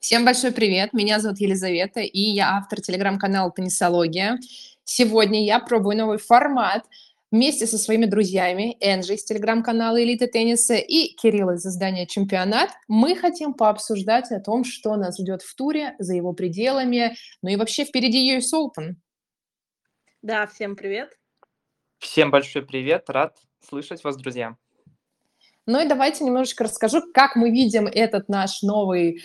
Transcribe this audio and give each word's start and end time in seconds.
Всем 0.00 0.24
большой 0.24 0.50
привет! 0.50 0.94
Меня 0.94 1.20
зовут 1.20 1.40
Елизавета, 1.40 2.00
и 2.00 2.20
я 2.20 2.56
автор 2.56 2.80
телеграм-канала 2.80 3.52
«Теннисология». 3.52 4.38
Сегодня 4.82 5.44
я 5.44 5.60
пробую 5.60 5.98
новый 5.98 6.16
формат 6.16 6.86
вместе 7.30 7.66
со 7.66 7.76
своими 7.76 8.06
друзьями 8.06 8.78
Энджи 8.80 9.16
из 9.16 9.24
телеграм-канала 9.24 10.02
«Элита 10.02 10.26
тенниса» 10.26 10.76
и 10.76 11.14
Кирилл 11.16 11.50
из 11.50 11.66
издания 11.66 12.06
«Чемпионат». 12.06 12.70
Мы 12.88 13.14
хотим 13.14 13.52
пообсуждать 13.52 14.32
о 14.32 14.40
том, 14.40 14.64
что 14.64 14.96
нас 14.96 15.18
ждет 15.18 15.42
в 15.42 15.54
туре, 15.54 15.96
за 15.98 16.14
его 16.14 16.32
пределами, 16.32 17.14
ну 17.42 17.50
и 17.50 17.56
вообще 17.56 17.84
впереди 17.84 18.34
US 18.38 18.54
Open. 18.54 18.94
Да, 20.22 20.46
всем 20.46 20.76
привет. 20.76 21.12
Всем 21.98 22.30
большой 22.30 22.62
привет, 22.62 23.10
рад 23.10 23.36
слышать 23.60 24.02
вас, 24.02 24.16
друзья. 24.16 24.56
Ну 25.66 25.78
и 25.84 25.86
давайте 25.86 26.24
немножечко 26.24 26.64
расскажу, 26.64 27.02
как 27.12 27.36
мы 27.36 27.50
видим 27.50 27.86
этот 27.86 28.30
наш 28.30 28.62
новый 28.62 29.22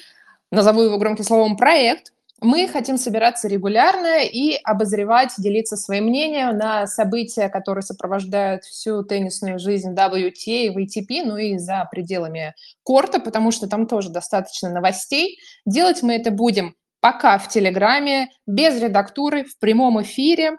назову 0.52 0.82
его 0.82 0.98
громким 0.98 1.24
словом, 1.24 1.58
проект, 1.58 2.12
мы 2.42 2.68
хотим 2.68 2.98
собираться 2.98 3.48
регулярно 3.48 4.24
и 4.24 4.56
обозревать, 4.64 5.34
делиться 5.38 5.78
своим 5.78 6.06
мнением 6.06 6.58
на 6.58 6.86
события, 6.86 7.48
которые 7.50 7.82
сопровождают 7.82 8.66
всю 8.66 9.04
теннисную 9.04 9.58
жизнь 9.58 9.94
WTA 9.94 10.32
и 10.46 10.70
VTP, 10.70 11.24
ну 11.26 11.38
и 11.38 11.58
за 11.58 11.88
пределами 11.90 12.54
корта, 12.84 13.20
потому 13.20 13.52
что 13.52 13.68
там 13.68 13.88
тоже 13.88 14.10
достаточно 14.10 14.70
новостей. 14.70 15.40
Делать 15.66 16.04
мы 16.04 16.16
это 16.16 16.30
будем 16.30 16.76
пока 17.00 17.38
в 17.38 17.48
Телеграме, 17.48 18.30
без 18.46 18.82
редактуры, 18.82 19.46
в 19.46 19.58
прямом 19.60 20.02
эфире 20.02 20.58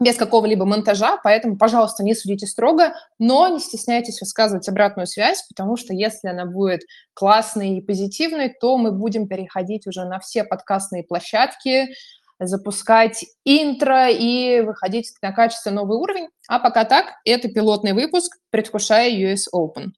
без 0.00 0.16
какого-либо 0.16 0.64
монтажа, 0.64 1.18
поэтому, 1.22 1.56
пожалуйста, 1.56 2.02
не 2.02 2.14
судите 2.14 2.46
строго, 2.46 2.94
но 3.18 3.48
не 3.48 3.60
стесняйтесь 3.60 4.20
высказывать 4.20 4.68
обратную 4.68 5.06
связь, 5.06 5.44
потому 5.48 5.76
что 5.76 5.92
если 5.92 6.28
она 6.28 6.46
будет 6.46 6.82
классной 7.14 7.78
и 7.78 7.80
позитивной, 7.80 8.48
то 8.48 8.76
мы 8.78 8.92
будем 8.92 9.28
переходить 9.28 9.86
уже 9.86 10.04
на 10.04 10.18
все 10.18 10.44
подкастные 10.44 11.04
площадки, 11.04 11.94
запускать 12.38 13.24
интро 13.44 14.08
и 14.10 14.60
выходить 14.62 15.12
на 15.22 15.32
качественно 15.32 15.82
новый 15.82 15.98
уровень. 15.98 16.28
А 16.48 16.58
пока 16.58 16.84
так, 16.84 17.06
это 17.24 17.48
пилотный 17.48 17.92
выпуск, 17.92 18.36
предвкушая 18.50 19.10
US 19.10 19.44
Open. 19.54 19.90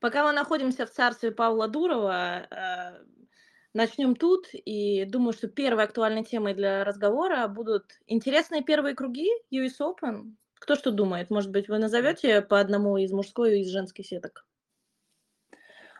Пока 0.00 0.24
мы 0.24 0.32
находимся 0.32 0.86
в 0.86 0.90
царстве 0.90 1.30
Павла 1.30 1.68
Дурова, 1.68 2.46
э, 2.50 2.92
Начнем 3.72 4.16
тут, 4.16 4.48
и 4.52 5.04
думаю, 5.04 5.32
что 5.32 5.46
первой 5.46 5.84
актуальной 5.84 6.24
темой 6.24 6.54
для 6.54 6.82
разговора 6.82 7.46
будут 7.46 8.00
интересные 8.06 8.62
первые 8.62 8.96
круги 8.96 9.28
US 9.52 9.80
Open. 9.80 10.34
Кто 10.54 10.74
что 10.74 10.90
думает? 10.90 11.30
Может 11.30 11.52
быть, 11.52 11.68
вы 11.68 11.78
назовете 11.78 12.42
по 12.42 12.58
одному 12.58 12.96
из 12.96 13.12
мужской 13.12 13.58
и 13.58 13.62
из 13.62 13.68
женской 13.68 14.04
сеток? 14.04 14.44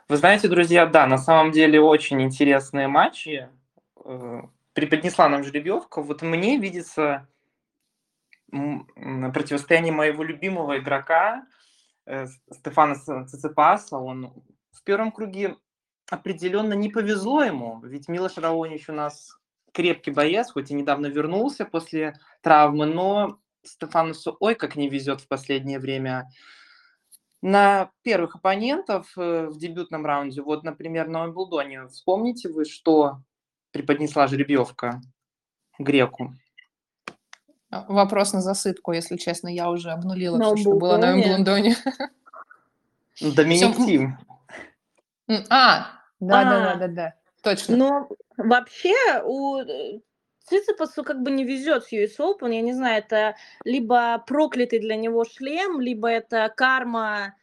Вы 0.08 0.16
знаете, 0.16 0.48
друзья, 0.48 0.86
да, 0.86 1.06
на 1.06 1.18
самом 1.18 1.52
деле 1.52 1.80
очень 1.80 2.20
интересные 2.20 2.88
матчи. 2.88 3.48
Э, 4.04 4.40
преподнесла 4.72 5.28
нам 5.28 5.44
жеребьевка. 5.44 6.02
Вот 6.02 6.22
мне 6.22 6.58
видится 6.58 7.28
противостояние 8.50 9.92
моего 9.92 10.24
любимого 10.24 10.78
игрока 10.78 11.46
э, 12.06 12.26
Стефана 12.50 12.96
Циципаса. 12.96 13.98
Он 13.98 14.32
в 14.72 14.82
первом 14.82 15.12
круге 15.12 15.56
определенно 16.10 16.74
не 16.74 16.88
повезло 16.88 17.42
ему, 17.42 17.80
ведь 17.82 18.08
Милош 18.08 18.36
Раонич 18.36 18.88
у 18.88 18.92
нас 18.92 19.38
крепкий 19.72 20.10
боец, 20.10 20.50
хоть 20.50 20.70
и 20.70 20.74
недавно 20.74 21.06
вернулся 21.06 21.64
после 21.64 22.14
травмы, 22.42 22.86
но 22.86 23.38
Стефанусу 23.62 24.36
ой 24.40 24.54
как 24.54 24.76
не 24.76 24.88
везет 24.88 25.20
в 25.20 25.28
последнее 25.28 25.78
время 25.78 26.28
на 27.42 27.90
первых 28.02 28.36
оппонентов 28.36 29.12
э, 29.16 29.46
в 29.46 29.58
дебютном 29.58 30.04
раунде. 30.04 30.42
Вот, 30.42 30.62
например, 30.62 31.08
на 31.08 31.22
Уимблдоне. 31.22 31.86
Вспомните 31.88 32.50
вы, 32.50 32.64
что 32.64 33.22
преподнесла 33.70 34.26
жеребьевка 34.26 35.00
греку? 35.78 36.34
Вопрос 37.70 38.32
на 38.32 38.40
засыпку, 38.40 38.92
если 38.92 39.16
честно, 39.16 39.48
я 39.48 39.70
уже 39.70 39.90
обнулила 39.90 40.36
на 40.36 40.54
все, 40.54 40.62
что 40.62 40.72
было 40.74 40.96
на 40.96 41.14
Уимблдоне. 41.14 41.76
Доминик 43.20 43.76
Тим. 43.76 44.18
А, 45.48 45.99
да, 46.20 46.44
да, 46.44 46.60
да, 46.60 46.74
да, 46.74 46.88
да. 46.88 47.14
Точно. 47.42 47.76
Но 47.76 48.08
вообще 48.36 48.94
у 49.24 49.58
э, 49.58 50.00
Циципасу 50.44 51.04
как 51.04 51.22
бы 51.22 51.30
не 51.30 51.44
везет 51.44 51.84
с 51.84 51.92
US 51.92 52.18
Open, 52.18 52.52
я 52.52 52.60
не 52.60 52.72
знаю, 52.72 52.98
это 52.98 53.36
либо 53.64 54.22
проклятый 54.26 54.78
для 54.78 54.96
него 54.96 55.24
шлем, 55.24 55.80
либо 55.80 56.08
это 56.08 56.52
карма 56.54 57.34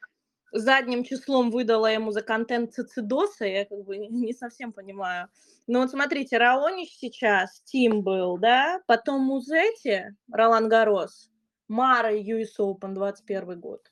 задним 0.52 1.04
числом 1.04 1.52
выдала 1.52 1.88
ему 1.88 2.12
за 2.12 2.22
контент 2.22 2.74
Цицидоса, 2.74 3.46
я 3.46 3.66
как 3.66 3.84
бы 3.84 3.98
не 4.10 4.34
совсем 4.34 4.74
понимаю. 4.74 5.30
Но 5.68 5.82
вот 5.82 5.92
смотрите, 5.92 6.38
Раонич 6.38 6.92
сейчас, 6.98 7.62
Тим 7.62 8.02
был, 8.02 8.38
да, 8.38 8.82
потом 8.88 9.22
Музети, 9.22 10.16
Ролан 10.32 10.70
Гарос, 10.70 11.30
Мара 11.68 12.14
US 12.14 12.58
Open 12.60 12.94
21 12.94 13.60
год. 13.60 13.92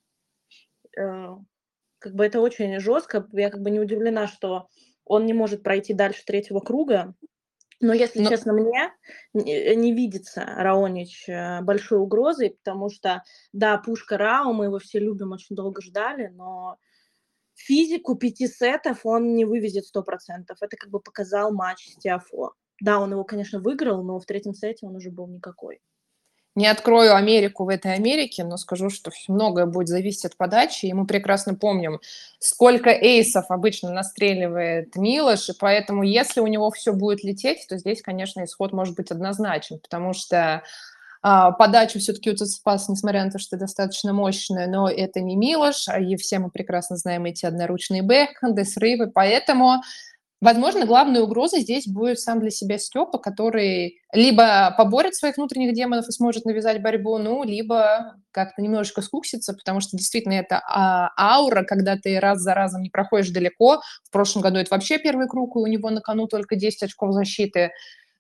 Как 2.06 2.14
бы 2.14 2.24
это 2.24 2.40
очень 2.40 2.80
жестко. 2.80 3.28
Я 3.32 3.50
как 3.50 3.64
бы 3.64 3.72
не 3.72 3.80
удивлена, 3.80 4.28
что 4.28 4.68
он 5.06 5.26
не 5.26 5.34
может 5.34 5.64
пройти 5.64 5.96
дальше 5.96 6.24
третьего 6.24 6.60
круга. 6.60 7.16
Но, 7.82 7.94
если 7.94 8.22
Но... 8.22 8.30
честно, 8.30 8.54
мне 8.54 8.94
не 9.34 9.92
видится 9.92 10.46
Раонич 10.46 11.28
э, 11.28 11.62
большой 11.64 11.98
угрозой, 11.98 12.52
потому 12.52 12.92
что, 12.92 13.24
да, 13.54 13.80
пушка 13.80 14.20
Рау, 14.20 14.54
мы 14.54 14.66
его 14.66 14.78
все 14.78 15.00
любим, 15.00 15.32
очень 15.32 15.56
долго 15.56 15.82
ждали, 15.82 16.28
но 16.28 16.78
физику 17.56 18.14
пяти 18.14 18.48
сетов 18.48 19.04
он 19.04 19.34
не 19.34 19.46
вывезет 19.46 19.88
сто 19.88 20.04
процентов. 20.04 20.60
Это 20.62 20.78
как 20.78 20.92
бы 20.92 21.00
показал 21.00 21.52
матч 21.52 21.88
с 21.88 21.96
Тиафо. 21.96 22.54
Да, 22.82 23.00
он 23.00 23.14
его, 23.14 23.24
конечно, 23.24 23.60
выиграл, 23.60 24.04
но 24.04 24.20
в 24.20 24.28
третьем 24.28 24.54
сете 24.54 24.86
он 24.86 24.96
уже 24.96 25.10
был 25.10 25.26
никакой. 25.26 25.82
Не 26.56 26.68
открою 26.68 27.16
Америку 27.16 27.66
в 27.66 27.70
этой 27.70 27.94
Америке, 27.96 28.46
но 28.46 28.56
скажу, 28.56 28.90
что 28.90 29.12
многое 29.28 29.66
будет 29.66 29.90
зависеть 29.90 30.26
от 30.26 30.38
подачи. 30.38 30.86
И 30.86 30.94
мы 30.94 31.06
прекрасно 31.06 31.54
помним, 31.54 32.00
сколько 32.40 32.90
эйсов 32.90 33.46
обычно 33.50 33.92
настреливает 33.92 34.96
Милош, 34.96 35.50
и 35.50 35.54
поэтому 35.60 36.04
если 36.04 36.40
у 36.40 36.48
него 36.48 36.72
все 36.72 36.94
будет 36.94 37.24
лететь, 37.26 37.68
то 37.68 37.78
здесь, 37.78 38.02
конечно, 38.02 38.44
исход 38.46 38.72
может 38.72 38.96
быть 38.96 39.12
однозначен, 39.12 39.80
потому 39.80 40.14
что 40.14 40.64
а, 41.28 41.52
подача 41.52 41.98
все-таки 41.98 42.30
у 42.30 42.36
Циципаса, 42.36 42.92
несмотря 42.92 43.26
на 43.26 43.32
то, 43.32 43.40
что 43.40 43.58
достаточно 43.58 44.14
мощная, 44.14 44.68
но 44.68 44.88
это 44.88 45.22
не 45.22 45.36
Милош, 45.36 45.88
а 45.88 46.00
и 46.00 46.16
все 46.18 46.38
мы 46.38 46.52
прекрасно 46.52 46.98
знаем 46.98 47.26
эти 47.26 47.48
одноручные 47.48 48.04
бэкхенды, 48.04 48.64
срывы, 48.64 49.08
поэтому 49.08 49.82
Возможно, 50.46 50.86
главной 50.86 51.22
угрозой 51.22 51.62
здесь 51.62 51.88
будет 51.88 52.20
сам 52.20 52.40
для 52.40 52.52
себя 52.52 52.78
Степа, 52.78 53.18
который 53.18 54.00
либо 54.14 54.76
поборет 54.78 55.16
своих 55.16 55.38
внутренних 55.38 55.74
демонов 55.74 56.08
и 56.08 56.12
сможет 56.12 56.46
навязать 56.46 56.84
борьбу, 56.84 57.18
ну, 57.18 57.44
либо 57.44 58.14
как-то 58.30 58.62
немножечко 58.62 59.02
скуксится, 59.02 59.56
потому 59.56 59.80
что 59.80 59.98
действительно 59.98 60.34
это 60.34 60.62
а, 60.68 61.10
аура, 61.18 61.64
когда 61.64 61.98
ты 61.98 62.20
раз 62.20 62.42
за 62.42 62.54
разом 62.54 62.84
не 62.84 62.92
проходишь 62.92 63.32
далеко. 63.32 63.82
В 64.04 64.12
прошлом 64.12 64.44
году 64.44 64.60
это 64.60 64.70
вообще 64.70 65.00
первый 65.00 65.28
круг, 65.28 65.56
и 65.56 65.60
у 65.60 65.66
него 65.66 65.90
на 65.90 66.00
кону 66.00 66.28
только 66.28 66.56
10 66.56 66.84
очков 66.84 67.14
защиты. 67.14 67.72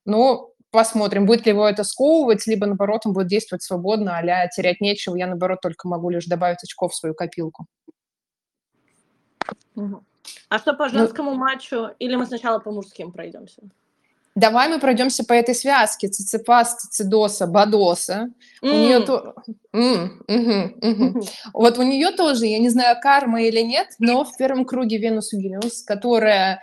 Ну, 0.03 0.49
посмотрим, 0.71 1.27
будет 1.27 1.45
ли 1.45 1.51
его 1.51 1.69
это 1.69 1.83
сковывать, 1.83 2.47
либо, 2.47 2.65
наоборот, 2.65 3.01
он 3.05 3.13
будет 3.13 3.27
действовать 3.27 3.61
свободно, 3.61 4.17
а 4.17 4.47
терять 4.47 4.81
нечего, 4.81 5.15
я, 5.15 5.27
наоборот, 5.27 5.59
только 5.61 5.87
могу 5.87 6.09
лишь 6.09 6.25
добавить 6.25 6.63
очков 6.63 6.93
в 6.93 6.95
свою 6.95 7.13
копилку. 7.13 7.67
Угу. 9.75 10.03
А 10.55 10.59
что 10.59 10.73
по 10.73 10.85
ну 10.85 10.91
женскому 10.91 11.31
ну, 11.31 11.37
матчу? 11.37 11.89
Или 11.99 12.15
мы 12.15 12.25
сначала 12.25 12.59
по 12.59 12.71
мужским 12.71 13.11
пройдемся? 13.11 13.61
Давай 14.35 14.69
мы 14.69 14.79
пройдемся 14.79 15.25
по 15.25 15.33
этой 15.33 15.53
связке 15.53 16.07
Циципас, 16.07 16.77
Цицидоса, 16.77 17.45
Бадоса. 17.45 18.29
Mm. 18.63 18.69
У 18.69 18.73
нее 18.73 18.99
то... 19.01 19.35
mm, 19.73 20.09
угу, 20.27 21.09
угу. 21.09 21.25
Вот 21.51 21.77
у 21.77 21.83
нее 21.83 22.11
тоже, 22.11 22.45
я 22.45 22.59
не 22.59 22.69
знаю, 22.69 22.95
карма 23.01 23.41
или 23.43 23.59
нет, 23.59 23.87
но 23.99 24.23
в 24.23 24.37
первом 24.37 24.63
круге 24.63 24.97
Венус 24.97 25.33
Вильямс, 25.33 25.83
которая 25.83 26.61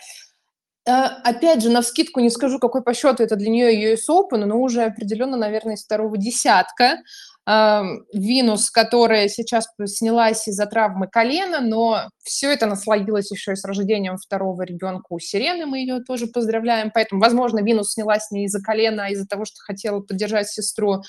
э, 0.86 0.91
Опять 0.91 1.62
же, 1.62 1.68
на 1.68 1.83
вскидку 1.83 2.21
не 2.21 2.30
скажу, 2.30 2.59
какой 2.59 2.83
по 2.83 2.95
счету 2.95 3.22
это 3.22 3.36
для 3.36 3.50
нее 3.50 3.92
US 3.92 4.09
Open, 4.10 4.47
но 4.47 4.59
уже 4.59 4.84
определенно, 4.84 5.36
наверное, 5.36 5.74
из 5.74 5.84
второго 5.84 6.16
десятка. 6.16 7.03
Винус, 7.45 8.71
которая 8.71 9.28
сейчас 9.28 9.66
снялась 9.86 10.47
из-за 10.47 10.65
травмы 10.66 11.09
колена, 11.09 11.60
но 11.60 12.09
все 12.22 12.53
это 12.53 12.66
наслоилось 12.66 13.30
еще 13.30 13.53
и 13.53 13.57
с 13.57 13.65
рождением 13.65 14.16
второго 14.16 14.63
ребенка 14.63 15.07
у 15.10 15.19
Сирены, 15.19 15.66
мы 15.66 15.78
ее 15.78 16.01
тоже 16.01 16.27
поздравляем, 16.27 16.91
поэтому, 16.92 17.21
возможно, 17.21 17.60
Винус 17.60 17.92
снялась 17.92 18.30
не 18.30 18.45
из-за 18.45 18.60
колена, 18.60 19.07
а 19.07 19.10
из-за 19.10 19.27
того, 19.27 19.45
что 19.45 19.57
хотела 19.59 20.01
поддержать 20.01 20.48
сестру. 20.48 21.03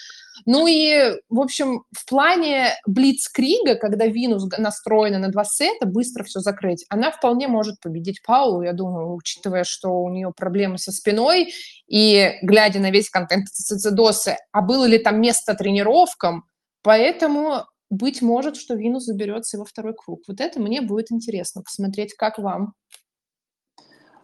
Ну 0.46 0.68
и, 0.68 1.20
в 1.30 1.40
общем, 1.40 1.84
в 1.92 2.08
плане 2.10 2.74
Блицкрига, 2.88 3.76
когда 3.76 4.08
Винус 4.08 4.46
настроена 4.58 5.20
на 5.20 5.30
два 5.30 5.46
сета, 5.46 5.86
быстро 5.86 6.24
все 6.24 6.40
закрыть, 6.40 6.86
она 6.90 7.12
вполне 7.12 7.48
может 7.48 7.80
победить 7.80 8.22
Паулу, 8.26 8.64
я 8.64 8.74
думаю, 8.74 9.14
учитывая, 9.14 9.64
что 9.64 9.90
у 9.90 10.10
нее 10.10 10.32
проблемы 10.36 10.78
со 10.78 10.92
спиной, 10.92 11.54
и 11.88 12.32
глядя 12.42 12.80
на 12.80 12.90
весь 12.90 13.10
контент 13.10 13.48
Цицидосы, 13.50 14.38
а 14.52 14.62
было 14.62 14.86
ли 14.86 14.98
там 14.98 15.22
место 15.22 15.54
тренировкам, 15.54 16.46
поэтому 16.82 17.66
быть 17.94 18.22
может, 18.22 18.56
что 18.58 18.76
Винус 18.76 19.06
заберется 19.06 19.58
во 19.58 19.66
второй 19.66 19.94
круг. 19.94 20.22
Вот 20.28 20.42
это 20.42 20.60
мне 20.60 20.82
будет 20.82 21.12
интересно 21.12 21.62
посмотреть, 21.62 22.16
как 22.16 22.38
вам. 22.38 22.74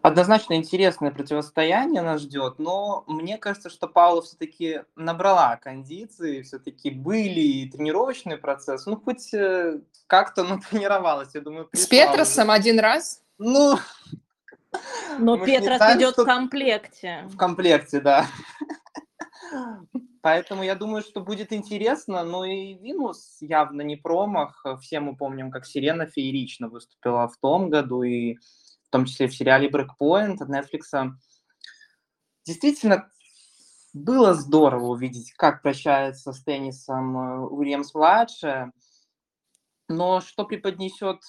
Однозначно 0.02 0.54
интересное 0.54 1.12
противостояние 1.12 2.02
нас 2.02 2.22
ждет, 2.22 2.58
но 2.58 3.04
мне 3.06 3.38
кажется, 3.38 3.70
что 3.70 3.88
Паула 3.88 4.22
все-таки 4.22 4.84
набрала 4.96 5.58
кондиции, 5.58 6.42
все-таки 6.42 6.90
были 6.90 7.42
и 7.42 7.70
тренировочный 7.70 8.38
процесс, 8.38 8.86
ну 8.86 8.96
хоть 8.96 9.34
э, 9.34 9.82
как-то 10.08 10.46
натренировалась, 10.46 11.32
я 11.36 11.42
думаю. 11.42 11.68
С 11.74 11.86
Петросом 11.86 12.48
уже. 12.48 12.58
один 12.58 12.80
раз? 12.80 13.22
Ну, 13.38 13.78
но 15.18 15.38
Петрос 15.38 15.82
идет 15.98 16.18
в 16.18 16.24
комплекте. 16.24 17.26
В 17.28 17.36
комплекте, 17.36 18.00
да. 18.00 18.26
Поэтому 20.22 20.64
я 20.64 20.76
думаю, 20.76 21.02
что 21.02 21.22
будет 21.22 21.54
интересно. 21.54 22.24
Но 22.24 22.46
и 22.46 22.74
Винус 22.76 23.38
явно 23.42 23.82
не 23.82 23.96
промах. 23.96 24.66
Все 24.82 25.00
мы 25.00 25.16
помним, 25.16 25.52
как 25.52 25.66
Сирена 25.66 26.06
феерично 26.06 26.70
выступила 26.70 27.28
в 27.28 27.38
том 27.38 27.70
году, 27.70 28.04
и 28.04 28.36
в 28.36 28.90
том 28.90 29.06
числе 29.06 29.28
в 29.28 29.36
сериале 29.36 29.70
Breakpoint 29.70 30.38
от 30.42 30.50
Netflix. 30.50 31.12
Действительно, 32.46 33.10
было 33.94 34.34
здорово 34.34 34.86
увидеть, 34.86 35.34
как 35.34 35.62
прощается 35.62 36.34
с 36.34 36.44
теннисом 36.44 37.18
э, 37.18 37.48
Уильямс-младшая. 37.48 38.72
Но 39.88 40.22
что 40.22 40.46
преподнесет 40.46 41.22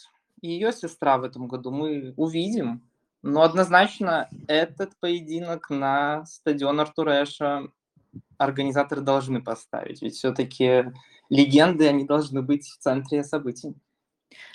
ее 0.43 0.73
сестра 0.73 1.19
в 1.19 1.25
этом 1.25 1.49
году, 1.49 1.71
мы 1.71 2.13
увидим. 2.17 2.89
Но 3.23 3.43
однозначно 3.43 4.29
этот 4.49 4.99
поединок 4.99 5.69
на 5.71 6.25
стадион 6.25 6.81
Артуреша 6.81 7.69
организаторы 8.41 9.03
должны 9.03 9.43
поставить. 9.43 10.01
Ведь 10.01 10.15
все-таки 10.15 10.87
легенды, 11.29 11.87
они 11.87 12.05
должны 12.05 12.41
быть 12.41 12.67
в 12.67 12.79
центре 12.79 13.23
событий. 13.23 13.75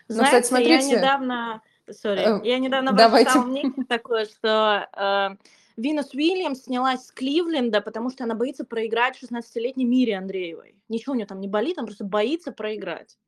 Ну, 0.08 0.16
Знаете, 0.16 0.42
кстати, 0.42 0.48
смотрите... 0.48 0.90
я 0.90 0.98
недавно... 0.98 1.62
Sorry, 1.88 2.42
э, 2.42 2.42
я 2.44 2.58
недавно 2.58 2.94
Давайте. 2.94 3.30
прочитала 3.30 3.48
мнение 3.48 3.86
такое, 3.88 4.26
что 4.26 4.90
э, 4.92 5.36
Винус 5.78 6.16
Уильямс 6.16 6.64
снялась 6.64 7.06
с 7.06 7.12
Кливленда, 7.12 7.80
потому 7.82 8.10
что 8.10 8.24
она 8.24 8.34
боится 8.34 8.66
проиграть 8.66 9.22
16-летней 9.22 9.86
Мире 9.86 10.18
Андреевой. 10.18 10.76
Ничего 10.90 11.14
у 11.14 11.16
нее 11.16 11.28
там 11.28 11.40
не 11.40 11.48
болит, 11.48 11.78
она 11.78 11.86
просто 11.86 12.06
боится 12.06 12.52
проиграть. 12.52 13.20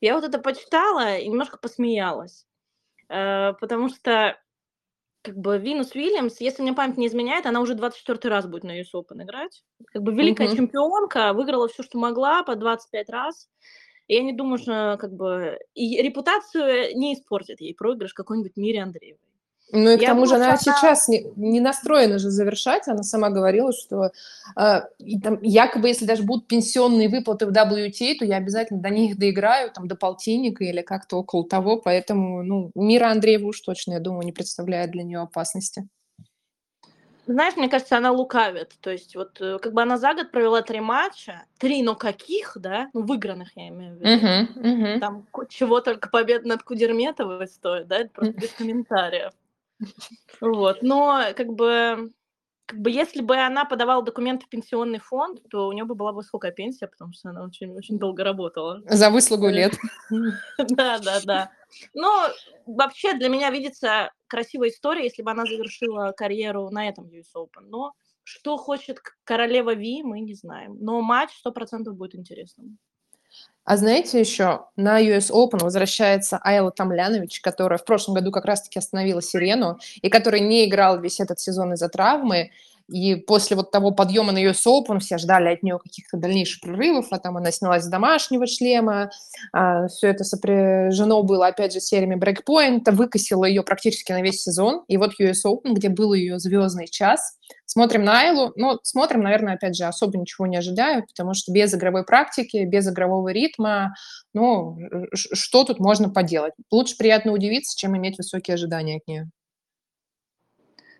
Я 0.00 0.16
вот 0.16 0.24
это 0.24 0.40
почитала 0.40 1.18
и 1.18 1.28
немножко 1.28 1.56
посмеялась. 1.56 2.46
Э, 3.08 3.52
потому 3.60 3.88
что 3.90 4.36
как 5.24 5.38
бы 5.38 5.58
Винус 5.58 5.94
Уильямс, 5.94 6.38
если 6.40 6.60
мне 6.60 6.74
память 6.74 6.98
не 6.98 7.06
изменяет, 7.06 7.46
она 7.46 7.62
уже 7.62 7.74
24 7.74 8.30
раз 8.30 8.46
будет 8.46 8.62
на 8.62 8.78
US 8.82 8.92
Open 8.94 9.22
играть. 9.22 9.64
Как 9.86 10.02
бы 10.02 10.12
великая 10.12 10.48
mm-hmm. 10.48 10.56
чемпионка, 10.56 11.32
выиграла 11.32 11.66
все, 11.66 11.82
что 11.82 11.98
могла, 11.98 12.42
по 12.42 12.54
25 12.56 13.08
раз. 13.08 13.48
И 14.06 14.14
я 14.14 14.22
не 14.22 14.34
думаю, 14.34 14.58
что 14.58 14.98
как 15.00 15.14
бы 15.14 15.58
и 15.72 16.00
репутацию 16.02 16.94
не 16.94 17.14
испортит 17.14 17.62
ей 17.62 17.74
проигрыш 17.74 18.12
какой-нибудь 18.12 18.56
Мире 18.56 18.82
Андреевой. 18.82 19.23
Ну 19.74 19.90
и 19.90 19.96
к 19.96 20.02
я 20.02 20.10
тому 20.10 20.24
же 20.26 20.36
она, 20.36 20.50
она 20.50 20.56
сейчас 20.56 21.08
не, 21.08 21.26
не 21.34 21.60
настроена 21.60 22.18
же 22.20 22.30
завершать. 22.30 22.86
Она 22.86 23.02
сама 23.02 23.30
говорила, 23.30 23.72
что 23.72 24.12
э, 24.56 24.80
и 24.98 25.20
там, 25.20 25.40
якобы, 25.42 25.88
если 25.88 26.04
даже 26.04 26.22
будут 26.22 26.46
пенсионные 26.46 27.08
выплаты 27.08 27.46
в 27.46 27.50
WTA, 27.50 28.14
то 28.18 28.24
я 28.24 28.36
обязательно 28.36 28.80
до 28.80 28.90
них 28.90 29.18
доиграю, 29.18 29.72
там, 29.72 29.88
до 29.88 29.96
полтинника 29.96 30.62
или 30.62 30.82
как-то 30.82 31.16
около 31.16 31.46
того. 31.48 31.78
Поэтому, 31.78 32.44
ну, 32.44 32.70
Мира 32.76 33.06
Андреева 33.10 33.48
уж 33.48 33.60
точно, 33.60 33.94
я 33.94 34.00
думаю, 34.00 34.24
не 34.24 34.32
представляет 34.32 34.92
для 34.92 35.02
нее 35.02 35.18
опасности. 35.18 35.88
Знаешь, 37.26 37.56
мне 37.56 37.68
кажется, 37.68 37.96
она 37.96 38.12
лукавит. 38.12 38.74
То 38.80 38.90
есть 38.90 39.16
вот 39.16 39.40
э, 39.40 39.58
как 39.60 39.72
бы 39.72 39.82
она 39.82 39.96
за 39.96 40.14
год 40.14 40.30
провела 40.30 40.62
три 40.62 40.80
матча, 40.80 41.44
три, 41.58 41.82
но 41.82 41.96
каких, 41.96 42.56
да? 42.60 42.90
Ну, 42.92 43.02
выигранных, 43.02 43.56
я 43.56 43.68
имею 43.68 43.96
в 43.96 43.98
виду. 43.98 44.26
Uh-huh, 44.26 44.46
uh-huh. 44.56 44.98
Там 45.00 45.26
чего 45.48 45.80
только 45.80 46.10
победа 46.10 46.46
над 46.46 46.62
Кудерметовой 46.62 47.48
стоит, 47.48 47.88
да? 47.88 47.98
Это 47.98 48.10
просто 48.10 48.40
без 48.40 48.50
комментариев. 48.50 49.32
Вот, 50.40 50.82
но 50.82 51.24
как 51.36 51.48
бы, 51.48 52.10
как 52.66 52.80
бы 52.80 52.90
если 52.90 53.22
бы 53.22 53.36
она 53.36 53.64
подавала 53.64 54.02
документы 54.02 54.46
в 54.46 54.48
пенсионный 54.48 54.98
фонд, 54.98 55.40
то 55.50 55.68
у 55.68 55.72
нее 55.72 55.84
бы 55.84 55.94
была 55.94 56.12
высокая 56.12 56.52
пенсия, 56.52 56.86
потому 56.86 57.12
что 57.12 57.30
она 57.30 57.44
очень, 57.44 57.72
очень 57.76 57.98
долго 57.98 58.24
работала. 58.24 58.82
За 58.88 59.10
выслугу 59.10 59.48
лет. 59.48 59.76
Да, 60.58 60.98
да, 60.98 61.20
да. 61.24 61.50
Но 61.92 62.28
вообще 62.66 63.14
для 63.14 63.28
меня 63.28 63.50
видится 63.50 64.10
красивая 64.26 64.68
история, 64.68 65.04
если 65.04 65.22
бы 65.22 65.30
она 65.30 65.44
завершила 65.44 66.12
карьеру 66.12 66.70
на 66.70 66.88
этом 66.88 67.06
US 67.06 67.34
Open. 67.36 67.66
Но 67.68 67.92
что 68.22 68.56
хочет 68.56 68.98
королева 69.24 69.74
Ви, 69.74 70.02
мы 70.02 70.20
не 70.20 70.34
знаем. 70.34 70.76
Но 70.80 71.00
матч 71.02 71.30
100% 71.44 71.90
будет 71.92 72.14
интересным. 72.14 72.78
А 73.64 73.78
знаете 73.78 74.20
еще, 74.20 74.66
на 74.76 75.00
US 75.00 75.30
Open 75.30 75.62
возвращается 75.62 76.38
Айла 76.42 76.70
Тамлянович, 76.70 77.40
которая 77.40 77.78
в 77.78 77.84
прошлом 77.86 78.14
году 78.14 78.30
как 78.30 78.44
раз-таки 78.44 78.78
остановила 78.78 79.22
Сирену, 79.22 79.78
и 80.02 80.10
который 80.10 80.40
не 80.40 80.66
играл 80.66 81.00
весь 81.00 81.18
этот 81.18 81.40
сезон 81.40 81.72
из-за 81.72 81.88
травмы. 81.88 82.50
И 82.88 83.16
после 83.16 83.56
вот 83.56 83.70
того 83.70 83.92
подъема 83.92 84.32
на 84.32 84.44
US 84.44 84.66
Open 84.66 84.98
все 84.98 85.16
ждали 85.16 85.48
от 85.48 85.62
нее 85.62 85.78
каких-то 85.78 86.18
дальнейших 86.18 86.60
прорывов, 86.60 87.06
а 87.10 87.18
там 87.18 87.36
она 87.38 87.50
снялась 87.50 87.84
с 87.84 87.88
домашнего 87.88 88.46
шлема, 88.46 89.10
а, 89.52 89.88
все 89.88 90.08
это 90.08 90.24
сопряжено 90.24 91.22
было, 91.22 91.46
опять 91.46 91.72
же, 91.72 91.80
сериями 91.80 92.16
брейкпоинта, 92.16 92.92
выкосило 92.92 93.46
ее 93.46 93.62
практически 93.62 94.12
на 94.12 94.20
весь 94.20 94.42
сезон. 94.42 94.84
И 94.86 94.98
вот 94.98 95.18
US 95.18 95.46
Open, 95.46 95.72
где 95.72 95.88
был 95.88 96.12
ее 96.12 96.38
звездный 96.38 96.86
час, 96.86 97.38
смотрим 97.64 98.04
на 98.04 98.20
Айлу, 98.20 98.52
ну, 98.56 98.78
смотрим, 98.82 99.22
наверное, 99.22 99.54
опять 99.54 99.76
же, 99.76 99.84
особо 99.84 100.18
ничего 100.18 100.46
не 100.46 100.58
ожидаю, 100.58 101.06
потому 101.06 101.32
что 101.32 101.52
без 101.52 101.74
игровой 101.74 102.04
практики, 102.04 102.64
без 102.64 102.86
игрового 102.86 103.30
ритма, 103.30 103.94
ну, 104.34 104.76
что 105.14 105.64
тут 105.64 105.80
можно 105.80 106.10
поделать? 106.10 106.52
Лучше 106.70 106.96
приятно 106.98 107.32
удивиться, 107.32 107.78
чем 107.78 107.96
иметь 107.96 108.18
высокие 108.18 108.54
ожидания 108.54 108.96
от 108.96 109.06
нее. 109.06 109.30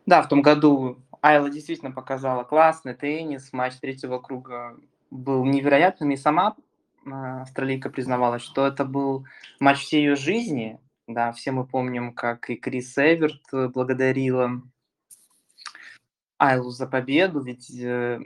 Да, 0.06 0.20
в 0.20 0.28
том 0.28 0.42
году 0.42 0.98
Айла 1.25 1.49
действительно 1.49 1.91
показала 1.91 2.44
классный 2.44 2.93
теннис, 2.93 3.50
матч 3.55 3.76
третьего 3.81 4.19
круга 4.19 4.76
был 5.11 5.43
невероятным, 5.47 6.11
и 6.11 6.19
сама 6.19 6.55
а, 7.06 7.41
австралийка 7.41 7.88
признавалась, 7.88 8.43
что 8.43 8.67
это 8.67 8.85
был 8.85 9.26
матч 9.59 9.79
всей 9.79 10.03
ее 10.03 10.17
жизни. 10.17 10.79
Да, 11.06 11.32
все 11.32 11.50
мы 11.50 11.67
помним, 11.67 12.12
как 12.12 12.50
и 12.50 12.56
Крис 12.56 12.99
Эверт 12.99 13.41
благодарила 13.73 14.61
Айлу 16.37 16.69
за 16.69 16.87
победу, 16.87 17.41
ведь 17.41 17.71
э, 17.75 18.21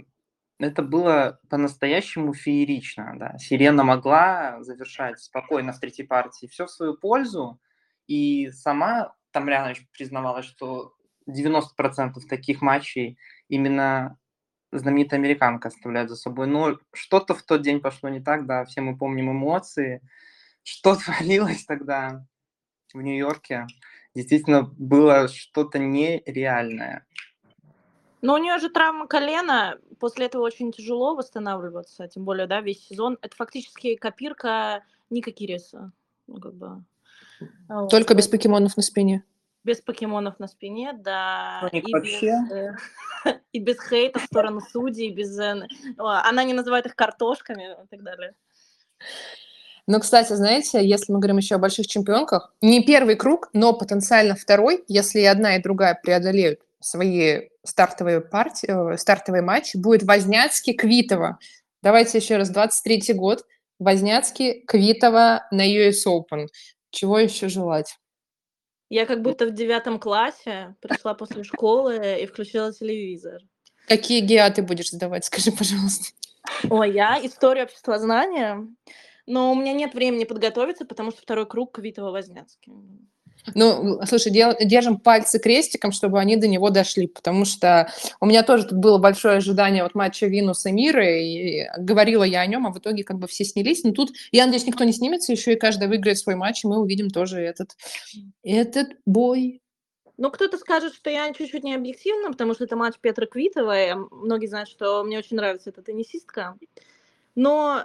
это 0.58 0.82
было 0.82 1.38
по-настоящему 1.48 2.34
феерично. 2.34 3.14
Да. 3.16 3.38
Сирена 3.38 3.84
могла 3.84 4.60
завершать 4.64 5.20
спокойно 5.20 5.72
в 5.72 5.78
третьей 5.78 6.04
партии 6.04 6.48
все 6.48 6.66
в 6.66 6.70
свою 6.72 6.94
пользу, 6.94 7.60
и 8.08 8.50
сама 8.50 9.14
Тамрянович 9.30 9.86
признавалась, 9.92 10.46
что 10.46 10.97
90% 11.28 12.20
таких 12.28 12.62
матчей 12.62 13.18
именно 13.48 14.18
знаменитая 14.72 15.20
американка 15.20 15.68
оставляет 15.68 16.10
за 16.10 16.16
собой. 16.16 16.46
Но 16.46 16.78
что-то 16.92 17.34
в 17.34 17.42
тот 17.42 17.62
день 17.62 17.80
пошло 17.80 18.08
не 18.08 18.20
так, 18.20 18.46
да, 18.46 18.64
все 18.64 18.80
мы 18.80 18.96
помним 18.96 19.30
эмоции. 19.30 20.02
Что 20.62 20.96
творилось 21.04 21.64
тогда 21.64 22.24
в 22.92 23.00
Нью-Йорке? 23.00 23.66
Действительно 24.14 24.62
было 24.62 25.28
что-то 25.28 25.78
нереальное. 25.78 27.06
Но 28.20 28.34
у 28.34 28.38
нее 28.38 28.58
же 28.58 28.68
травма 28.68 29.06
колена, 29.06 29.78
после 30.00 30.26
этого 30.26 30.42
очень 30.42 30.72
тяжело 30.72 31.14
восстанавливаться, 31.14 32.08
тем 32.08 32.24
более, 32.24 32.48
да, 32.48 32.60
весь 32.60 32.84
сезон. 32.84 33.16
Это 33.22 33.36
фактически 33.36 33.94
копирка 33.94 34.82
Ника 35.08 35.30
Кириса. 35.30 35.92
Ну, 36.26 36.40
как 36.40 36.54
бы. 36.54 36.82
Только 37.90 38.14
вот. 38.14 38.18
без 38.18 38.26
покемонов 38.26 38.76
на 38.76 38.82
спине 38.82 39.22
без 39.64 39.80
покемонов 39.80 40.38
на 40.38 40.48
спине, 40.48 40.92
да, 40.92 41.68
и 41.72 41.92
вообще. 41.92 42.26
без, 42.26 42.52
э, 42.52 42.76
и 43.52 43.58
без 43.58 43.76
хейта 43.80 44.18
в 44.18 44.24
сторону 44.24 44.60
судей, 44.60 45.10
без... 45.10 45.38
Э, 45.38 45.62
она 45.98 46.44
не 46.44 46.54
называет 46.54 46.86
их 46.86 46.94
картошками 46.96 47.74
и 47.84 47.86
так 47.88 48.02
далее. 48.02 48.34
Ну, 49.86 50.00
кстати, 50.00 50.34
знаете, 50.34 50.86
если 50.86 51.12
мы 51.12 51.18
говорим 51.18 51.38
еще 51.38 51.54
о 51.54 51.58
больших 51.58 51.86
чемпионках, 51.86 52.54
не 52.60 52.84
первый 52.84 53.16
круг, 53.16 53.48
но 53.54 53.72
потенциально 53.72 54.34
второй, 54.34 54.84
если 54.86 55.20
и 55.20 55.24
одна, 55.24 55.56
и 55.56 55.62
другая 55.62 55.98
преодолеют 56.00 56.60
свои 56.80 57.48
стартовые 57.64 58.20
партии, 58.20 58.92
э, 58.92 58.96
стартовые 58.96 59.42
матчи, 59.42 59.76
будет 59.76 60.02
Возняцкий, 60.02 60.74
Квитова. 60.74 61.38
Давайте 61.82 62.18
еще 62.18 62.36
раз, 62.36 62.50
23-й 62.50 63.14
год, 63.14 63.44
Возняцкий, 63.78 64.62
Квитова 64.66 65.46
на 65.50 65.66
US 65.66 66.06
Open. 66.06 66.48
Чего 66.90 67.18
еще 67.18 67.48
желать? 67.48 67.98
Я 68.88 69.04
как 69.04 69.20
будто 69.20 69.46
в 69.46 69.52
девятом 69.52 70.00
классе 70.00 70.74
пришла 70.80 71.14
после 71.14 71.44
школы 71.44 72.20
и 72.22 72.26
включила 72.26 72.72
телевизор. 72.72 73.42
Какие 73.86 74.20
геа 74.20 74.50
ты 74.50 74.62
будешь 74.62 74.90
задавать, 74.90 75.24
скажи, 75.26 75.52
пожалуйста. 75.52 76.12
Ой, 76.70 76.92
я 76.92 77.24
историю 77.24 77.64
общества 77.64 77.98
знания, 77.98 78.66
но 79.26 79.52
у 79.52 79.54
меня 79.54 79.72
нет 79.74 79.94
времени 79.94 80.24
подготовиться, 80.24 80.86
потому 80.86 81.10
что 81.10 81.20
второй 81.20 81.46
круг 81.46 81.78
Квитова-Возняцкий. 81.78 82.72
Ну, 83.54 84.00
слушай, 84.06 84.30
дел, 84.32 84.54
держим 84.60 84.98
пальцы 84.98 85.38
крестиком, 85.38 85.92
чтобы 85.92 86.18
они 86.18 86.36
до 86.36 86.48
него 86.48 86.70
дошли, 86.70 87.06
потому 87.06 87.44
что 87.44 87.90
у 88.20 88.26
меня 88.26 88.42
тоже 88.42 88.64
тут 88.64 88.78
было 88.78 88.98
большое 88.98 89.38
ожидание 89.38 89.82
от 89.82 89.94
матча 89.94 90.26
Винуса 90.26 90.70
Мира, 90.70 91.06
и 91.08 91.66
говорила 91.78 92.24
я 92.24 92.40
о 92.40 92.46
нем, 92.46 92.66
а 92.66 92.72
в 92.72 92.78
итоге 92.78 93.04
как 93.04 93.18
бы 93.18 93.26
все 93.26 93.44
снялись. 93.44 93.84
Но 93.84 93.92
тут, 93.92 94.10
я 94.32 94.46
надеюсь, 94.46 94.66
никто 94.66 94.84
не 94.84 94.92
снимется, 94.92 95.32
еще 95.32 95.52
и 95.52 95.58
каждый 95.58 95.88
выиграет 95.88 96.18
свой 96.18 96.34
матч, 96.34 96.64
и 96.64 96.68
мы 96.68 96.78
увидим 96.78 97.10
тоже 97.10 97.40
этот, 97.40 97.76
этот 98.42 98.88
бой. 99.06 99.60
Ну, 100.16 100.30
кто-то 100.32 100.58
скажет, 100.58 100.94
что 100.94 101.10
я 101.10 101.32
чуть-чуть 101.32 101.62
не 101.62 101.74
объективна, 101.74 102.32
потому 102.32 102.54
что 102.54 102.64
это 102.64 102.74
матч 102.74 102.94
Петра 103.00 103.26
Квитова, 103.26 103.90
и 103.90 103.94
многие 103.94 104.46
знают, 104.46 104.68
что 104.68 105.04
мне 105.04 105.18
очень 105.18 105.36
нравится 105.36 105.70
эта 105.70 105.80
теннисистка. 105.80 106.56
Но 107.36 107.84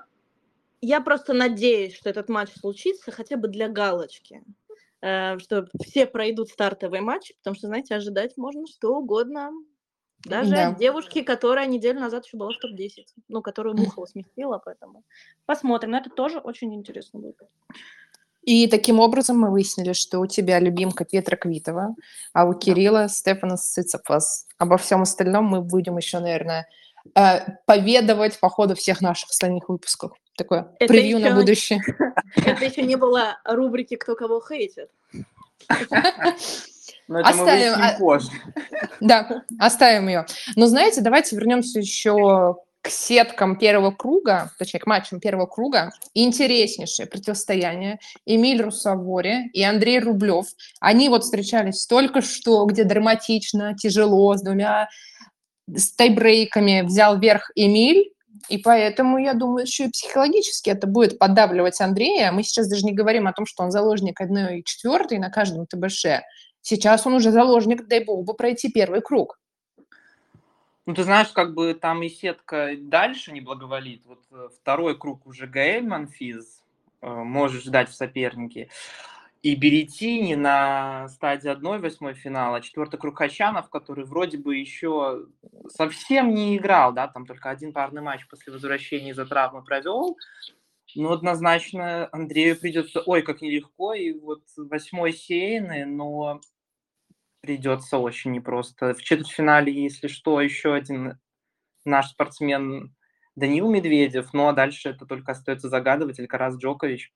я 0.82 1.00
просто 1.00 1.34
надеюсь, 1.34 1.96
что 1.96 2.10
этот 2.10 2.28
матч 2.28 2.50
случится 2.60 3.12
хотя 3.12 3.38
бы 3.38 3.48
для 3.48 3.70
галочки, 3.70 4.42
э, 4.42 4.63
что 5.04 5.68
все 5.86 6.06
пройдут 6.06 6.50
стартовый 6.50 7.02
матч, 7.02 7.34
потому 7.40 7.56
что, 7.56 7.68
знаете, 7.68 7.96
ожидать 7.96 8.38
можно 8.38 8.66
что 8.68 8.96
угодно. 8.96 9.52
Даже 10.26 10.52
да. 10.52 10.72
девушки, 10.72 11.22
которая 11.22 11.68
неделю 11.68 12.00
назад 12.00 12.26
еще 12.26 12.38
была 12.38 12.52
в 12.52 12.58
топ-10, 12.58 13.08
ну, 13.28 13.42
которую 13.42 13.76
Мухова 13.76 14.06
сместила, 14.06 14.62
поэтому 14.64 15.04
посмотрим. 15.46 15.92
Но 15.92 15.98
это 15.98 16.10
тоже 16.10 16.40
очень 16.40 16.74
интересно 16.74 17.20
будет. 17.20 17.38
И 18.44 18.68
таким 18.68 19.00
образом 19.00 19.40
мы 19.40 19.52
выяснили, 19.52 19.94
что 19.94 20.20
у 20.20 20.28
тебя 20.28 20.60
любимка 20.60 21.06
Петра 21.06 21.38
Квитова, 21.38 21.96
а 22.34 22.46
у 22.46 22.54
Кирилла 22.54 23.08
Стефанос 23.10 23.64
Цицепас. 23.64 24.48
Обо 24.58 24.78
всем 24.78 25.02
остальном 25.02 25.46
мы 25.46 25.62
будем 25.62 25.98
еще, 25.98 26.20
наверное, 26.20 26.68
э, 27.16 27.40
поведовать 27.66 28.40
по 28.40 28.50
ходу 28.50 28.76
всех 28.76 29.02
наших 29.02 29.30
остальных 29.30 29.70
выпусков. 29.70 30.12
Такое 30.36 30.72
это 30.80 30.92
превью 30.92 31.20
еще... 31.20 31.30
на 31.30 31.36
будущее. 31.36 31.82
Это 32.36 32.66
еще 32.66 32.82
не 32.82 32.96
было 32.96 33.40
рубрики 33.46 33.96
«Кто 33.96 34.16
кого 34.16 34.42
хейтит». 34.42 34.90
Но 37.08 37.20
это 37.20 37.30
оставим, 37.30 37.80
мы 37.80 37.96
позже. 38.00 38.30
Да, 39.02 39.44
оставим 39.60 40.08
ее. 40.08 40.26
Но 40.56 40.68
знаете, 40.68 41.02
давайте 41.02 41.36
вернемся 41.36 41.80
еще 41.80 42.56
к 42.82 42.90
сеткам 42.90 43.58
первого 43.58 43.92
круга, 43.92 44.52
точнее, 44.58 44.80
к 44.80 44.88
матчам 44.88 45.20
первого 45.20 45.46
круга, 45.46 45.92
интереснейшее 46.14 47.08
противостояние. 47.08 48.00
Эмиль 48.26 48.62
Русавори 48.62 49.50
и 49.54 49.64
Андрей 49.64 50.00
Рублев. 50.00 50.48
Они 50.80 51.10
вот 51.10 51.24
встречались 51.24 51.86
только 51.86 52.22
что, 52.22 52.66
где 52.66 52.84
драматично, 52.84 53.76
тяжело, 53.76 54.36
с 54.36 54.42
двумя 54.42 54.90
с 55.68 55.94
тайбрейками 55.94 56.82
взял 56.82 57.20
верх 57.20 57.52
Эмиль, 57.56 58.13
и 58.50 58.58
поэтому, 58.58 59.18
я 59.18 59.34
думаю, 59.34 59.66
еще 59.66 59.86
и 59.86 59.92
психологически 59.92 60.70
это 60.70 60.88
будет 60.88 61.20
поддавливать 61.20 61.80
Андрея. 61.82 62.32
Мы 62.32 62.44
сейчас 62.44 62.68
даже 62.68 62.86
не 62.86 62.94
говорим 62.94 63.28
о 63.28 63.34
том, 63.34 63.46
что 63.46 63.64
он 63.64 63.72
заложник 63.72 64.20
одной 64.22 64.64
четвертой 64.64 65.20
на 65.20 65.30
каждом 65.30 65.68
ТБШ. 65.68 66.06
Сейчас 66.62 67.06
он 67.06 67.14
уже 67.14 67.32
заложник, 67.32 67.88
дай 67.88 68.04
бог 68.04 68.26
бы 68.26 68.34
пройти 68.34 68.72
первый 68.72 69.02
круг. 69.02 69.40
Ну, 70.86 70.94
ты 70.94 71.04
знаешь, 71.04 71.30
как 71.30 71.54
бы 71.54 71.74
там 71.74 72.04
и 72.04 72.10
сетка 72.10 72.72
дальше 72.78 73.32
не 73.32 73.40
благоволит. 73.40 74.04
Вот 74.06 74.20
э, 74.32 74.50
второй 74.60 74.98
круг 74.98 75.26
уже 75.26 75.48
Гаэль 75.48 75.88
Манфиз 75.88 76.62
э, 77.02 77.08
можешь 77.08 77.64
ждать 77.64 77.90
в 77.90 77.94
сопернике. 77.94 78.70
И 79.44 79.56
Беретини 79.56 80.36
на 80.36 81.10
стадии 81.10 81.50
1 81.50 81.82
восьмой 81.82 82.14
финала, 82.14 82.62
четвертый 82.62 82.98
круг 82.98 83.18
Хачанов, 83.18 83.70
который 83.70 84.06
вроде 84.06 84.38
бы 84.38 84.56
еще 84.56 85.26
совсем 85.68 86.34
не 86.34 86.56
играл, 86.56 86.94
да, 86.94 87.10
там 87.10 87.26
только 87.26 87.50
один 87.50 87.74
парный 87.74 88.02
матч 88.02 88.26
после 88.30 88.54
возвращения 88.54 89.10
из-за 89.12 89.26
травмы 89.26 89.62
провел, 89.62 90.18
но 90.96 91.12
однозначно 91.12 92.08
Андрею 92.14 92.58
придется, 92.58 93.02
ой, 93.02 93.22
как 93.22 93.42
нелегко, 93.42 93.94
и 93.94 94.14
вот 94.14 94.44
восьмой 94.56 95.12
сейны, 95.12 95.86
но 95.86 96.40
придется 97.42 97.98
очень 97.98 98.32
непросто. 98.32 98.94
В 98.94 99.04
четвертьфинале, 99.04 99.74
если 99.74 100.08
что, 100.08 100.40
еще 100.40 100.74
один 100.74 101.20
наш 101.84 102.12
спортсмен 102.12 102.96
Данил 103.36 103.70
Медведев, 103.70 104.32
ну 104.32 104.48
а 104.48 104.54
дальше 104.54 104.88
это 104.88 105.06
только 105.06 105.34
остается 105.34 105.68
загадывать, 105.68 106.18
Алькарас 106.18 106.56
Джокович. 106.56 107.12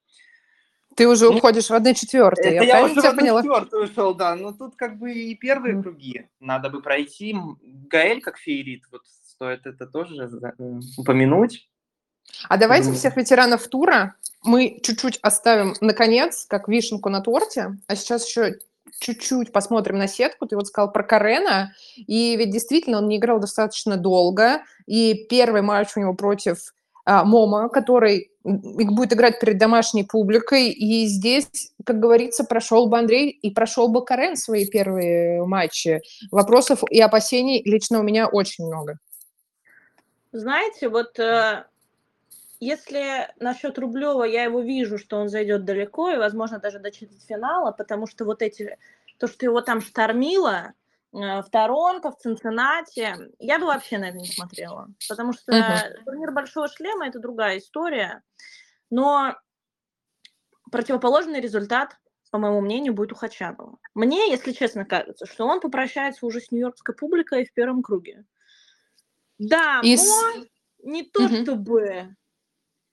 Ты 0.98 1.08
уже 1.08 1.30
ну, 1.30 1.38
уходишь 1.38 1.70
в 1.70 1.74
1 1.74 1.94
четвертую, 1.94 2.56
я, 2.56 2.64
я 2.64 2.84
уже 2.84 3.00
в 3.00 3.06
1 3.06 3.38
четвертую 3.38 3.84
ушел, 3.84 4.16
да. 4.16 4.36
Но 4.36 4.52
тут 4.52 4.76
как 4.76 4.98
бы 4.98 5.14
и 5.14 5.36
первые 5.36 5.76
mm. 5.76 5.84
круги 5.84 6.28
надо 6.40 6.70
бы 6.72 6.82
пройти. 6.82 7.36
Гаэль 7.62 8.20
как 8.20 8.38
феерит, 8.38 8.84
вот 8.92 9.04
стоит 9.06 9.68
это 9.68 9.86
тоже 9.86 10.28
упомянуть. 10.98 11.70
А 12.50 12.58
давайте 12.58 12.92
всех 12.94 13.16
ветеранов 13.16 13.68
тура 13.68 14.16
мы 14.44 14.80
чуть-чуть 14.82 15.20
оставим 15.22 15.76
наконец, 15.82 16.46
как 16.50 16.68
вишенку 16.68 17.10
на 17.10 17.22
торте, 17.22 17.78
а 17.88 17.96
сейчас 17.96 18.28
еще 18.28 18.60
чуть-чуть 19.00 19.52
посмотрим 19.52 20.00
на 20.00 20.08
сетку. 20.08 20.48
Ты 20.48 20.56
вот 20.56 20.68
сказал 20.68 20.92
про 20.92 21.04
Карена, 21.04 21.74
и 21.96 22.36
ведь 22.36 22.50
действительно 22.50 22.98
он 22.98 23.08
не 23.08 23.18
играл 23.18 23.40
достаточно 23.40 23.98
долго, 23.98 24.64
и 24.88 25.28
первый 25.30 25.62
матч 25.62 25.90
у 25.96 26.00
него 26.00 26.16
против 26.16 26.74
Мома, 27.08 27.70
который 27.70 28.32
будет 28.44 29.14
играть 29.14 29.40
перед 29.40 29.58
домашней 29.58 30.04
публикой, 30.04 30.70
и 30.70 31.06
здесь, 31.06 31.74
как 31.86 32.00
говорится, 32.00 32.44
прошел 32.44 32.88
бы 32.88 32.98
Андрей 32.98 33.30
и 33.30 33.52
прошел 33.52 33.88
бы 33.88 34.04
Карен 34.04 34.36
свои 34.36 34.68
первые 34.68 35.44
матчи. 35.46 36.02
Вопросов 36.32 36.82
и 36.90 37.00
опасений 37.00 37.62
лично 37.64 38.00
у 38.00 38.04
меня 38.04 38.28
очень 38.28 38.66
много. 38.66 39.00
Знаете, 40.32 40.90
вот 40.90 41.18
э, 41.20 41.66
если 42.60 43.30
насчет 43.40 43.78
Рублева 43.80 44.24
я 44.24 44.44
его 44.44 44.62
вижу, 44.62 44.98
что 44.98 45.18
он 45.18 45.30
зайдет 45.30 45.66
далеко 45.66 46.10
и, 46.10 46.18
возможно, 46.18 46.60
даже 46.60 46.80
до 46.80 46.92
четвертьфинала, 46.92 47.72
потому 47.72 48.08
что 48.08 48.26
вот 48.26 48.42
эти, 48.42 48.78
то, 49.18 49.28
что 49.28 49.46
его 49.46 49.62
там 49.62 49.82
штормило 49.82 50.74
в 51.12 51.46
Торонто, 51.52 52.12
в 52.12 52.18
Цинциннате, 52.18 53.32
я 53.40 53.60
бы 53.60 53.66
вообще 53.66 53.98
на 53.98 54.10
это 54.10 54.18
не 54.18 54.28
смотрела, 54.28 54.88
потому 55.08 55.34
что 55.34 55.52
uh-huh. 55.52 56.04
турнир 56.06 56.32
Большого 56.32 56.68
Шлема– 56.68 57.08
это 57.08 57.20
другая 57.20 57.58
история, 57.58 58.24
но 58.90 59.36
противоположный 60.72 61.40
результат, 61.40 61.98
по 62.32 62.38
моему 62.38 62.62
мнению, 62.62 62.94
будет 62.94 63.14
у 63.14 63.16
Хачанова. 63.16 63.78
Мне, 63.94 64.30
если 64.30 64.52
честно, 64.52 64.86
кажется, 64.86 65.26
что 65.26 65.48
он 65.48 65.60
попрощается 65.60 66.26
уже 66.26 66.42
с 66.42 66.52
нью-йоркской 66.52 66.94
публикой 66.94 67.46
в 67.46 67.54
первом 67.54 67.82
круге. 67.82 68.26
Да, 69.38 69.80
Из... 69.84 70.06
но 70.06 70.46
не 70.84 71.04
то 71.04 71.26
uh-huh. 71.26 71.44
чтобы 71.44 72.16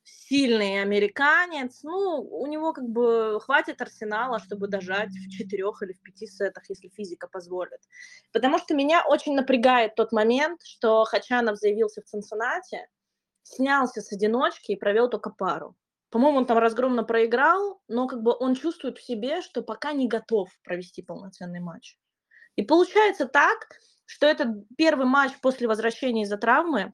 сильный 0.04 0.82
американец, 0.82 1.82
ну, 1.82 2.20
у 2.20 2.46
него 2.46 2.73
как 2.73 2.88
бы 2.88 3.40
хватит 3.40 3.80
арсенала, 3.80 4.38
чтобы 4.38 4.68
дожать 4.68 5.11
в 5.11 5.30
четырех 5.30 5.82
или 5.82 5.92
в 5.92 6.02
пяти 6.02 6.26
сетах, 6.26 6.64
если 6.68 6.88
физика 6.88 7.28
позволит. 7.28 7.80
Потому 8.32 8.58
что 8.58 8.75
меня 8.75 9.04
очень 9.06 9.34
напрягает 9.34 9.94
тот 9.94 10.12
момент, 10.12 10.61
что 10.62 11.04
Хачанов 11.04 11.56
заявился 11.56 12.02
в 12.02 12.04
Цинциннате, 12.04 12.87
снялся 13.42 14.00
с 14.00 14.12
одиночки 14.12 14.73
и 14.73 14.76
провел 14.76 15.08
только 15.08 15.30
пару. 15.30 15.76
По-моему, 16.11 16.38
он 16.38 16.46
там 16.46 16.58
разгромно 16.58 17.02
проиграл, 17.02 17.80
но 17.88 18.06
как 18.06 18.23
бы 18.23 18.37
он 18.38 18.54
чувствует 18.54 18.99
в 18.99 19.04
себе, 19.04 19.42
что 19.42 19.62
пока 19.62 19.92
не 19.92 20.06
готов 20.06 20.49
провести 20.62 21.02
полноценный 21.02 21.61
матч. 21.61 21.99
И 22.56 22.62
получается 22.62 23.26
так, 23.26 23.58
что 24.06 24.26
этот 24.26 24.49
первый 24.76 25.06
матч 25.06 25.32
после 25.40 25.66
возвращения 25.66 26.23
из-за 26.23 26.37
травмы 26.37 26.92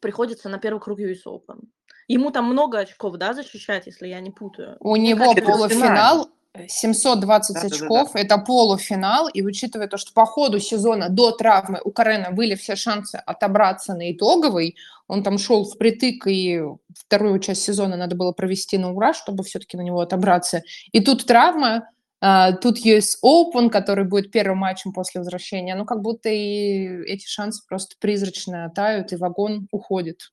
приходится 0.00 0.48
на 0.48 0.58
первый 0.58 0.80
круг 0.80 1.00
US 1.00 1.24
Open. 1.26 1.62
Ему 2.08 2.30
там 2.30 2.46
много 2.46 2.78
очков, 2.78 3.16
да, 3.16 3.32
защищать, 3.34 3.86
если 3.86 4.08
я 4.08 4.20
не 4.20 4.30
путаю. 4.30 4.76
У 4.80 4.96
Мне 4.96 5.10
него 5.10 5.32
кажется, 5.32 5.44
полуфинал 5.44 6.28
720 6.68 7.54
да, 7.54 7.60
очков, 7.62 8.08
да, 8.08 8.12
да, 8.14 8.20
это 8.20 8.38
полуфинал, 8.38 9.28
и 9.28 9.42
учитывая 9.42 9.88
то, 9.88 9.96
что 9.96 10.12
по 10.12 10.26
ходу 10.26 10.58
сезона 10.58 11.08
до 11.08 11.30
травмы 11.32 11.80
у 11.84 11.90
Карена 11.90 12.30
были 12.30 12.54
все 12.54 12.76
шансы 12.76 13.16
отобраться 13.16 13.94
на 13.94 14.12
итоговый, 14.12 14.76
он 15.08 15.22
там 15.22 15.38
шел 15.38 15.64
впритык, 15.64 16.26
и 16.26 16.62
вторую 16.94 17.38
часть 17.38 17.62
сезона 17.62 17.96
надо 17.96 18.16
было 18.16 18.32
провести 18.32 18.78
на 18.78 18.92
ура, 18.92 19.14
чтобы 19.14 19.44
все-таки 19.44 19.76
на 19.76 19.82
него 19.82 20.00
отобраться. 20.00 20.62
И 20.92 21.00
тут 21.00 21.26
травма, 21.26 21.88
Uh, 22.24 22.52
тут 22.56 22.78
есть 22.78 23.18
Open, 23.24 23.68
который 23.68 24.04
будет 24.04 24.30
первым 24.30 24.58
матчем 24.58 24.92
после 24.92 25.20
возвращения. 25.20 25.74
Ну, 25.74 25.84
как 25.84 26.02
будто 26.02 26.28
и 26.28 27.02
эти 27.08 27.26
шансы 27.26 27.66
просто 27.66 27.96
призрачно 27.98 28.70
тают, 28.72 29.12
и 29.12 29.16
вагон 29.16 29.66
уходит. 29.72 30.30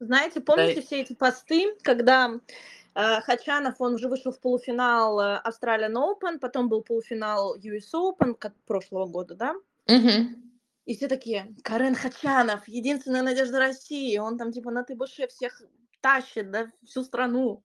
Знаете, 0.00 0.40
помните 0.40 0.80
да. 0.80 0.82
все 0.82 1.00
эти 1.00 1.14
посты, 1.14 1.74
когда 1.82 2.30
э, 2.94 3.20
Хачанов, 3.20 3.80
он 3.80 3.94
уже 3.94 4.08
вышел 4.08 4.32
в 4.32 4.40
полуфинал 4.40 5.20
э, 5.20 5.42
Australian 5.44 5.94
Open, 5.94 6.38
потом 6.38 6.68
был 6.68 6.82
полуфинал 6.82 7.56
US 7.58 7.94
Open, 7.94 8.34
как 8.34 8.54
прошлого 8.66 9.06
года, 9.06 9.34
да? 9.34 9.54
Угу. 9.86 10.44
И 10.86 10.96
все 10.96 11.08
такие, 11.08 11.54
Карен 11.62 11.94
Хачанов, 11.94 12.66
единственная 12.68 13.22
надежда 13.22 13.58
России, 13.58 14.18
он 14.18 14.36
там 14.36 14.52
типа 14.52 14.70
на 14.70 14.84
ТБШ 14.84 15.28
всех 15.28 15.62
тащит, 16.00 16.50
да, 16.50 16.70
всю 16.84 17.02
страну. 17.02 17.64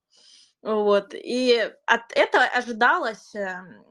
Вот, 0.62 1.14
и 1.14 1.72
от 1.86 2.12
этого 2.12 2.44
ожидалось 2.44 3.34
эм, 3.36 3.86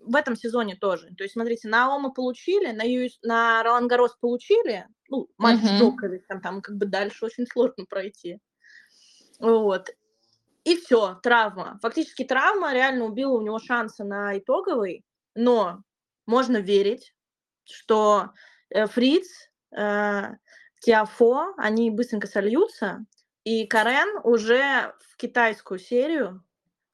в 0.00 0.16
этом 0.16 0.36
сезоне 0.36 0.76
тоже. 0.76 1.14
То 1.16 1.24
есть, 1.24 1.34
смотрите, 1.34 1.68
на 1.68 1.94
Ома 1.94 2.10
получили, 2.10 2.72
на, 2.72 2.82
US, 2.82 3.12
на 3.22 3.62
Ролан 3.62 3.88
Гарос 3.88 4.16
получили, 4.20 4.86
ну, 5.12 5.28
матч 5.36 5.60
uh-huh. 5.60 5.76
с 5.76 5.80
Джоковичем, 5.80 6.40
там 6.40 6.62
как 6.62 6.76
бы 6.76 6.86
дальше 6.86 7.26
очень 7.26 7.46
сложно 7.46 7.84
пройти. 7.84 8.38
Вот. 9.38 9.90
И 10.64 10.76
все, 10.76 11.20
травма. 11.22 11.78
Фактически 11.82 12.24
травма 12.24 12.72
реально 12.72 13.04
убила 13.04 13.32
у 13.32 13.42
него 13.42 13.58
шансы 13.58 14.04
на 14.04 14.38
итоговый, 14.38 15.04
но 15.34 15.82
можно 16.24 16.56
верить, 16.56 17.14
что 17.64 18.30
э, 18.70 18.86
Фриц, 18.86 19.28
э, 19.76 20.22
Тиафо, 20.80 21.52
они 21.58 21.90
быстренько 21.90 22.26
сольются, 22.26 23.04
и 23.44 23.66
Карен 23.66 24.18
уже 24.24 24.94
в 25.10 25.16
китайскую 25.18 25.78
серию 25.78 26.42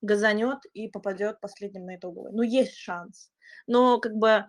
газанет 0.00 0.58
и 0.72 0.88
попадет 0.88 1.40
последним 1.40 1.84
на 1.84 1.96
итоговый. 1.96 2.32
Ну, 2.32 2.42
есть 2.42 2.74
шанс. 2.74 3.30
Но 3.68 4.00
как 4.00 4.14
бы 4.14 4.46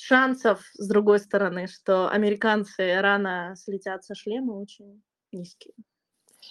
шансов, 0.00 0.60
с 0.74 0.88
другой 0.88 1.20
стороны, 1.20 1.66
что 1.66 2.08
американцы 2.08 3.00
рано 3.00 3.54
слетят 3.56 4.04
со 4.04 4.14
шлема, 4.14 4.52
очень 4.52 5.02
низкие. 5.32 5.74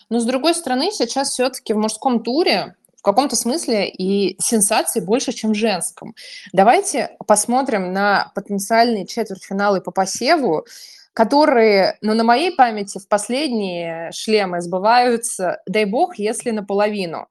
Но 0.09 0.19
с 0.19 0.25
другой 0.25 0.53
стороны, 0.53 0.91
сейчас 0.91 1.31
все-таки 1.31 1.73
в 1.73 1.77
мужском 1.77 2.23
туре 2.23 2.75
в 2.99 3.01
каком-то 3.01 3.37
смысле 3.37 3.89
и 3.89 4.35
сенсации 4.41 4.99
больше, 4.99 5.31
чем 5.31 5.53
в 5.53 5.55
женском. 5.55 6.15
Давайте 6.51 7.15
посмотрим 7.25 7.93
на 7.93 8.31
потенциальные 8.35 9.07
четвертьфиналы 9.07 9.79
по 9.79 9.91
посеву, 9.91 10.65
которые, 11.13 11.97
ну, 12.01 12.13
на 12.13 12.25
моей 12.25 12.53
памяти 12.53 12.99
в 12.99 13.07
последние 13.07 14.11
шлемы 14.11 14.61
сбываются, 14.61 15.61
дай 15.65 15.85
бог, 15.85 16.19
если 16.19 16.51
наполовину. 16.51 17.27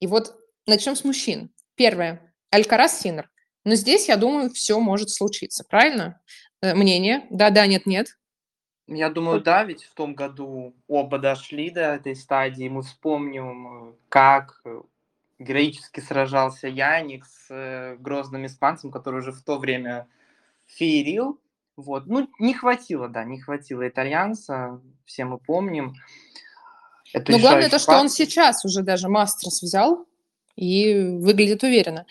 И 0.00 0.06
вот 0.06 0.34
начнем 0.66 0.96
с 0.96 1.04
мужчин. 1.04 1.50
Первое. 1.74 2.20
Алькарас 2.50 3.00
Синер. 3.00 3.30
Но 3.64 3.74
здесь, 3.74 4.08
я 4.08 4.16
думаю, 4.16 4.50
все 4.50 4.80
может 4.80 5.10
случиться, 5.10 5.64
правильно? 5.64 6.20
Э, 6.62 6.74
мнение? 6.74 7.26
Да, 7.30 7.50
да, 7.50 7.66
нет, 7.66 7.86
нет. 7.86 8.16
Я 8.86 9.08
думаю, 9.08 9.40
да, 9.40 9.62
ведь 9.62 9.84
в 9.84 9.94
том 9.94 10.14
году 10.14 10.74
оба 10.88 11.18
дошли 11.18 11.70
до 11.70 11.94
этой 11.94 12.16
стадии. 12.16 12.68
Мы 12.68 12.82
вспомним, 12.82 13.96
как 14.08 14.62
героически 15.38 16.00
сражался 16.00 16.68
Яник 16.68 17.24
с 17.24 17.46
э, 17.50 17.96
грозным 17.98 18.46
испанцем, 18.46 18.90
который 18.90 19.20
уже 19.20 19.32
в 19.32 19.42
то 19.42 19.58
время 19.58 20.08
феерил. 20.66 21.40
Вот. 21.76 22.06
Ну, 22.06 22.28
не 22.38 22.52
хватило, 22.52 23.08
да, 23.08 23.24
не 23.24 23.40
хватило 23.40 23.88
итальянца, 23.88 24.80
все 25.06 25.24
мы 25.24 25.38
помним. 25.38 25.94
Это 27.12 27.32
Но 27.32 27.38
главное 27.38 27.70
то, 27.70 27.78
что 27.78 27.92
он 27.92 28.08
сейчас 28.08 28.64
уже 28.64 28.82
даже 28.82 29.08
мастерс 29.08 29.62
взял 29.62 30.06
и 30.56 30.94
выглядит 31.20 31.62
уверенно. 31.62 32.06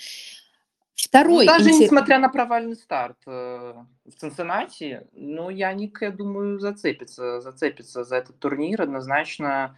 Второй. 1.05 1.45
Ну, 1.45 1.51
даже 1.51 1.69
интерес... 1.69 1.79
несмотря 1.79 2.19
на 2.19 2.29
провальный 2.29 2.75
старт 2.75 3.17
э, 3.25 3.73
в 4.05 4.11
Цинциннати, 4.17 5.07
ну, 5.13 5.49
Яник, 5.49 6.01
я 6.01 6.11
думаю, 6.11 6.59
зацепится, 6.59 7.39
зацепится 7.41 8.03
за 8.03 8.17
этот 8.17 8.37
турнир 8.39 8.81
однозначно 8.81 9.75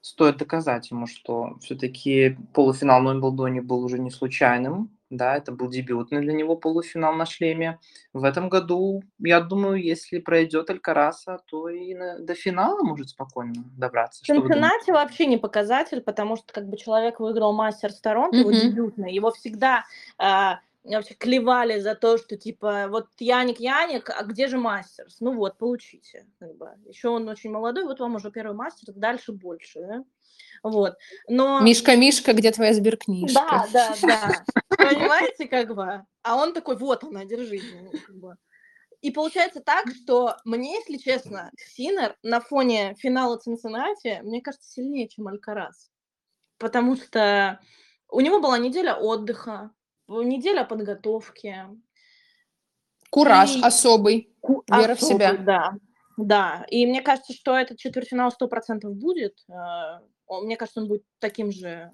стоит 0.00 0.36
доказать 0.36 0.90
ему, 0.90 1.06
что 1.06 1.56
все-таки 1.60 2.36
полуфинал 2.52 3.00
на 3.00 3.10
Уимблдоне 3.10 3.62
был 3.62 3.82
уже 3.84 3.98
не 3.98 4.10
случайным, 4.10 4.90
да, 5.10 5.36
это 5.36 5.52
был 5.52 5.68
дебютный 5.68 6.20
для 6.20 6.32
него 6.32 6.56
полуфинал 6.56 7.14
на 7.14 7.26
шлеме. 7.26 7.78
В 8.12 8.24
этом 8.24 8.48
году, 8.48 9.02
я 9.18 9.40
думаю, 9.40 9.82
если 9.82 10.18
пройдет 10.18 10.70
Алькараса, 10.70 11.38
то 11.46 11.68
и 11.68 11.94
на, 11.94 12.18
до 12.18 12.34
финала 12.34 12.82
может 12.82 13.10
спокойно 13.10 13.64
добраться. 13.76 14.22
В 14.22 14.26
Цинциннати 14.26 14.90
вообще 14.90 15.26
не 15.26 15.36
показатель, 15.36 16.00
потому 16.00 16.36
что 16.36 16.52
как 16.52 16.68
бы 16.68 16.76
человек 16.76 17.20
выиграл 17.20 17.52
мастер 17.52 17.92
сторон, 17.92 18.32
mm-hmm. 18.32 18.38
его 18.38 18.52
дебютный, 18.52 19.12
его 19.12 19.30
всегда 19.30 19.84
э, 20.18 20.54
вообще 20.84 21.14
клевали 21.14 21.80
за 21.80 21.94
то, 21.94 22.18
что 22.18 22.36
типа 22.36 22.86
вот 22.88 23.08
Яник, 23.18 23.58
Яник, 23.58 24.10
а 24.10 24.22
где 24.24 24.48
же 24.48 24.58
мастерс? 24.58 25.16
Ну 25.20 25.34
вот, 25.34 25.58
получите. 25.58 26.26
Как 26.38 26.54
бы. 26.56 26.70
Еще 26.86 27.08
он 27.08 27.28
очень 27.28 27.50
молодой, 27.50 27.84
вот 27.84 28.00
вам 28.00 28.16
уже 28.16 28.30
первый 28.30 28.54
мастер, 28.54 28.92
дальше 28.94 29.32
больше. 29.32 29.80
Да? 29.80 30.04
Вот. 30.62 30.96
Но... 31.28 31.60
Мишка, 31.60 31.96
Мишка, 31.96 32.32
где 32.32 32.50
твоя 32.50 32.74
сберкнижка? 32.74 33.40
Да, 33.40 33.66
да, 33.72 33.94
да. 34.02 34.44
Понимаете, 34.76 35.48
как 35.48 35.74
бы? 35.74 36.04
А 36.22 36.36
он 36.36 36.52
такой, 36.52 36.76
вот 36.76 37.04
она, 37.04 37.24
держи. 37.24 37.60
Как 38.06 38.16
бы. 38.16 38.36
И 39.00 39.10
получается 39.10 39.60
так, 39.60 39.90
что 39.90 40.36
мне, 40.44 40.76
если 40.76 40.96
честно, 40.96 41.50
Синер 41.58 42.16
на 42.22 42.40
фоне 42.40 42.94
финала 42.98 43.36
Цинциннати, 43.36 44.20
мне 44.22 44.40
кажется, 44.40 44.70
сильнее, 44.70 45.08
чем 45.08 45.28
Алькарас. 45.28 45.90
Потому 46.56 46.96
что 46.96 47.60
у 48.08 48.20
него 48.20 48.40
была 48.40 48.56
неделя 48.56 48.94
отдыха, 48.94 49.70
неделя 50.08 50.64
подготовки. 50.64 51.66
Кураж 53.10 53.56
и... 53.56 53.62
особый, 53.62 54.34
Ку... 54.40 54.64
вера 54.68 54.92
особый, 54.92 54.96
в 54.96 55.00
себя. 55.00 55.32
Да, 55.36 55.72
да. 56.16 56.66
И 56.68 56.86
мне 56.86 57.02
кажется, 57.02 57.32
что 57.32 57.56
этот 57.56 57.78
четвертьфинал 57.78 58.32
100% 58.40 58.88
будет. 58.90 59.36
Э, 59.48 60.00
мне 60.28 60.56
кажется, 60.56 60.80
он 60.80 60.88
будет 60.88 61.04
таким 61.18 61.52
же 61.52 61.92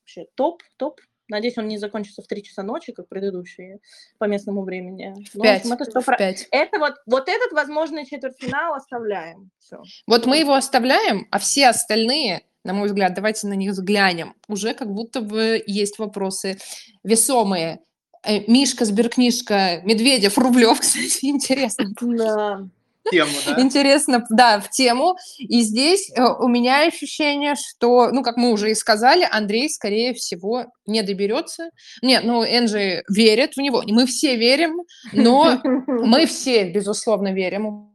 вообще 0.00 0.26
топ, 0.34 0.62
топ. 0.76 1.00
Надеюсь, 1.28 1.56
он 1.56 1.68
не 1.68 1.78
закончится 1.78 2.22
в 2.22 2.26
3 2.26 2.42
часа 2.42 2.62
ночи, 2.62 2.92
как 2.92 3.08
предыдущие 3.08 3.80
по 4.18 4.24
местному 4.26 4.62
времени. 4.62 5.14
В 5.32 5.40
5. 5.40 5.64
Ну, 5.64 5.74
это, 5.74 5.84
100%... 5.84 6.02
в 6.02 6.16
5. 6.18 6.48
это 6.50 6.78
вот, 6.78 6.94
вот 7.06 7.28
этот 7.28 7.52
возможный 7.52 8.04
четвертьфинал 8.04 8.74
оставляем. 8.74 9.50
Все. 9.58 9.82
Вот 10.06 10.26
мы 10.26 10.36
его 10.36 10.52
оставляем, 10.52 11.26
а 11.30 11.38
все 11.38 11.68
остальные 11.68 12.42
на 12.64 12.72
мой 12.72 12.88
взгляд, 12.88 13.14
давайте 13.14 13.46
на 13.46 13.54
них 13.54 13.72
взглянем. 13.72 14.34
Уже 14.48 14.74
как 14.74 14.92
будто 14.92 15.20
бы 15.20 15.62
есть 15.66 15.98
вопросы 15.98 16.58
весомые. 17.02 17.80
Э, 18.24 18.40
Мишка, 18.50 18.86
Сберкнижка, 18.86 19.82
Медведев, 19.84 20.38
Рублев, 20.38 20.80
кстати, 20.80 21.26
интересно. 21.26 21.86
Да. 22.00 22.66
Тему, 23.10 23.32
да? 23.46 23.60
Интересно, 23.60 24.24
да, 24.30 24.60
в 24.60 24.70
тему. 24.70 25.16
И 25.38 25.60
здесь 25.60 26.10
э, 26.10 26.22
у 26.22 26.48
меня 26.48 26.86
ощущение, 26.86 27.54
что, 27.54 28.08
ну, 28.10 28.22
как 28.22 28.38
мы 28.38 28.50
уже 28.50 28.70
и 28.70 28.74
сказали, 28.74 29.28
Андрей, 29.30 29.68
скорее 29.68 30.14
всего, 30.14 30.66
не 30.86 31.02
доберется. 31.02 31.68
Нет, 32.00 32.24
ну, 32.24 32.42
Энджи 32.42 33.04
верит 33.10 33.56
в 33.56 33.60
него, 33.60 33.82
мы 33.86 34.06
все 34.06 34.36
верим, 34.36 34.84
но 35.12 35.60
мы 35.86 36.24
все, 36.24 36.64
безусловно, 36.70 37.34
верим. 37.34 37.90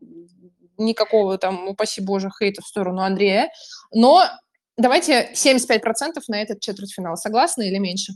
Никакого 0.77 1.39
там, 1.39 1.67
упаси 1.67 2.01
боже, 2.01 2.29
хейта 2.29 2.61
в 2.61 2.67
сторону 2.67 3.01
Андрея. 3.01 3.49
Но 3.91 4.25
Давайте 4.79 5.29
75% 5.33 5.81
на 6.29 6.41
этот 6.41 6.61
четвертьфинал. 6.61 7.17
Согласны 7.17 7.67
или 7.67 7.77
меньше? 7.77 8.13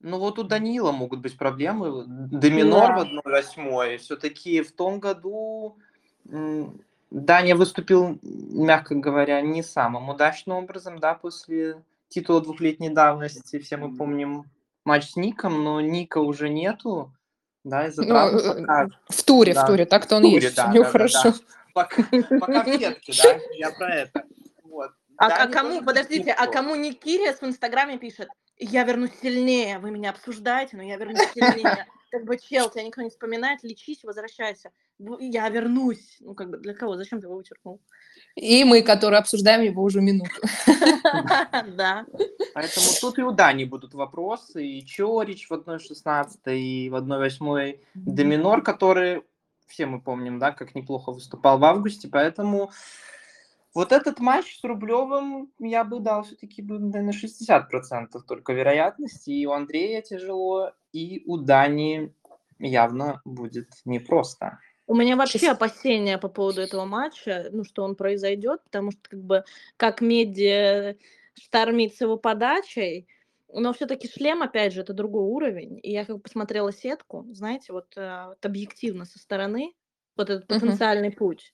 Ну 0.00 0.18
вот 0.18 0.38
у 0.38 0.44
Данила 0.44 0.92
могут 0.92 1.20
быть 1.20 1.36
проблемы. 1.36 2.04
Доминор 2.06 3.04
да. 3.04 3.04
в 3.04 3.26
1-8. 3.26 3.98
Все-таки 3.98 4.62
в 4.62 4.70
том 4.70 5.00
году 5.00 5.76
Даня 7.10 7.56
выступил, 7.56 8.18
мягко 8.22 8.94
говоря, 8.94 9.40
не 9.40 9.64
самым 9.64 10.08
удачным 10.08 10.58
образом, 10.58 11.00
да, 11.00 11.14
после 11.14 11.82
титула 12.08 12.40
двухлетней 12.40 12.90
давности. 12.90 13.58
Все 13.58 13.76
мы 13.76 13.94
помним 13.94 14.44
матч 14.84 15.10
с 15.10 15.16
Ником, 15.16 15.64
но 15.64 15.80
Ника 15.80 16.18
уже 16.18 16.48
нету. 16.48 17.12
Да, 17.64 17.88
из-за 17.88 18.02
ну, 18.02 18.08
травмы 18.08 18.40
э, 18.40 18.60
пока... 18.60 18.88
В 19.08 19.22
туре, 19.24 19.52
да. 19.52 19.64
в 19.64 19.66
туре, 19.66 19.84
так-то 19.84 20.16
он 20.16 20.22
в 20.22 20.26
туре, 20.26 20.44
есть. 20.44 20.56
Да, 20.56 20.72
да, 20.72 20.84
хорошо. 20.84 21.22
Да, 21.24 21.30
да. 21.32 21.38
Пока, 21.74 22.02
пока 22.40 22.64
в 22.64 22.66
сетке, 22.66 23.12
да, 23.22 23.38
я 23.56 23.70
про 23.72 23.94
это. 23.94 24.24
А, 25.20 25.26
а 25.26 25.48
кому, 25.48 25.82
подождите, 25.82 26.32
а 26.32 26.46
кому 26.46 26.74
Никириас 26.76 27.40
в 27.40 27.44
Инстаграме 27.44 27.98
пишет, 27.98 28.30
я 28.56 28.84
вернусь 28.84 29.10
сильнее, 29.20 29.78
вы 29.78 29.90
меня 29.90 30.10
обсуждаете, 30.10 30.78
но 30.78 30.82
я 30.82 30.96
вернусь 30.96 31.28
сильнее. 31.34 31.86
Как 32.10 32.24
бы, 32.24 32.38
чел, 32.38 32.70
тебя 32.70 32.84
никто 32.84 33.02
не 33.02 33.10
вспоминает, 33.10 33.62
лечись, 33.62 34.02
возвращайся. 34.02 34.70
Я 34.98 35.48
вернусь. 35.48 36.16
Ну, 36.18 36.34
как 36.34 36.50
бы, 36.50 36.58
для 36.58 36.74
кого? 36.74 36.96
Зачем 36.96 37.20
ты 37.20 37.28
его 37.28 37.36
вычеркнул? 37.36 37.80
И 38.34 38.64
мы, 38.64 38.82
которые 38.82 39.20
обсуждаем 39.20 39.62
его 39.62 39.80
уже 39.80 40.00
минуту. 40.00 40.32
Да. 41.76 42.04
Поэтому 42.52 42.86
тут 43.00 43.18
и 43.20 43.22
у 43.22 43.30
Дани 43.30 43.64
будут 43.64 43.94
вопросы. 43.94 44.66
И 44.66 44.84
Чорич 44.84 45.48
в 45.48 45.52
1.16, 45.52 46.52
и 46.52 46.90
в 46.90 46.96
1.8 46.96 47.78
Доминор, 47.94 48.62
который, 48.62 49.22
все 49.68 49.86
мы 49.86 50.00
помним, 50.00 50.40
да, 50.40 50.50
как 50.50 50.74
неплохо 50.74 51.12
выступал 51.12 51.60
в 51.60 51.64
августе. 51.64 52.08
Поэтому 52.08 52.72
вот 53.74 53.92
этот 53.92 54.18
матч 54.18 54.58
с 54.58 54.64
Рублевым 54.64 55.52
я 55.60 55.84
бы 55.84 56.00
дал 56.00 56.24
все-таки 56.24 56.60
бы, 56.60 56.78
на 56.78 57.10
60% 57.10 58.08
только 58.26 58.52
вероятности. 58.52 59.30
И 59.30 59.46
у 59.46 59.52
Андрея 59.52 60.02
тяжело, 60.02 60.72
и 60.92 61.22
у 61.26 61.38
Дани 61.38 62.12
явно 62.58 63.20
будет 63.24 63.68
непросто. 63.84 64.58
У 64.86 64.94
меня 64.94 65.14
вообще 65.14 65.50
опасения 65.50 66.18
по 66.18 66.28
поводу 66.28 66.60
этого 66.62 66.84
матча, 66.84 67.48
ну, 67.52 67.62
что 67.62 67.84
он 67.84 67.94
произойдет, 67.94 68.60
потому 68.64 68.90
что, 68.90 69.00
как 69.08 69.22
бы, 69.22 69.44
как 69.76 70.00
медиа 70.00 70.96
штормит 71.34 71.94
с 71.94 72.00
его 72.00 72.16
подачей, 72.16 73.06
но 73.52 73.72
все-таки 73.72 74.08
шлем, 74.08 74.42
опять 74.42 74.72
же, 74.72 74.80
это 74.80 74.92
другой 74.92 75.22
уровень. 75.22 75.78
И 75.82 75.92
я 75.92 76.04
как 76.04 76.16
бы 76.16 76.22
посмотрела 76.22 76.72
сетку, 76.72 77.24
знаете, 77.30 77.72
вот, 77.72 77.96
э, 77.96 78.24
вот 78.28 78.44
объективно 78.44 79.04
со 79.04 79.20
стороны, 79.20 79.74
вот 80.16 80.28
этот 80.28 80.48
потенциальный 80.48 81.10
uh-huh. 81.10 81.16
путь. 81.16 81.52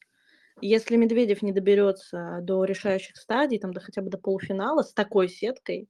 Если 0.61 0.97
Медведев 0.97 1.43
не 1.43 1.53
доберется 1.53 2.39
до 2.43 2.65
решающих 2.65 3.17
стадий, 3.17 3.59
там, 3.59 3.73
до 3.73 3.81
хотя 3.81 4.03
бы 4.03 4.11
до 4.11 4.19
полуфинала 4.19 4.83
с 4.83 4.93
такой 4.93 5.29
сеткой, 5.29 5.89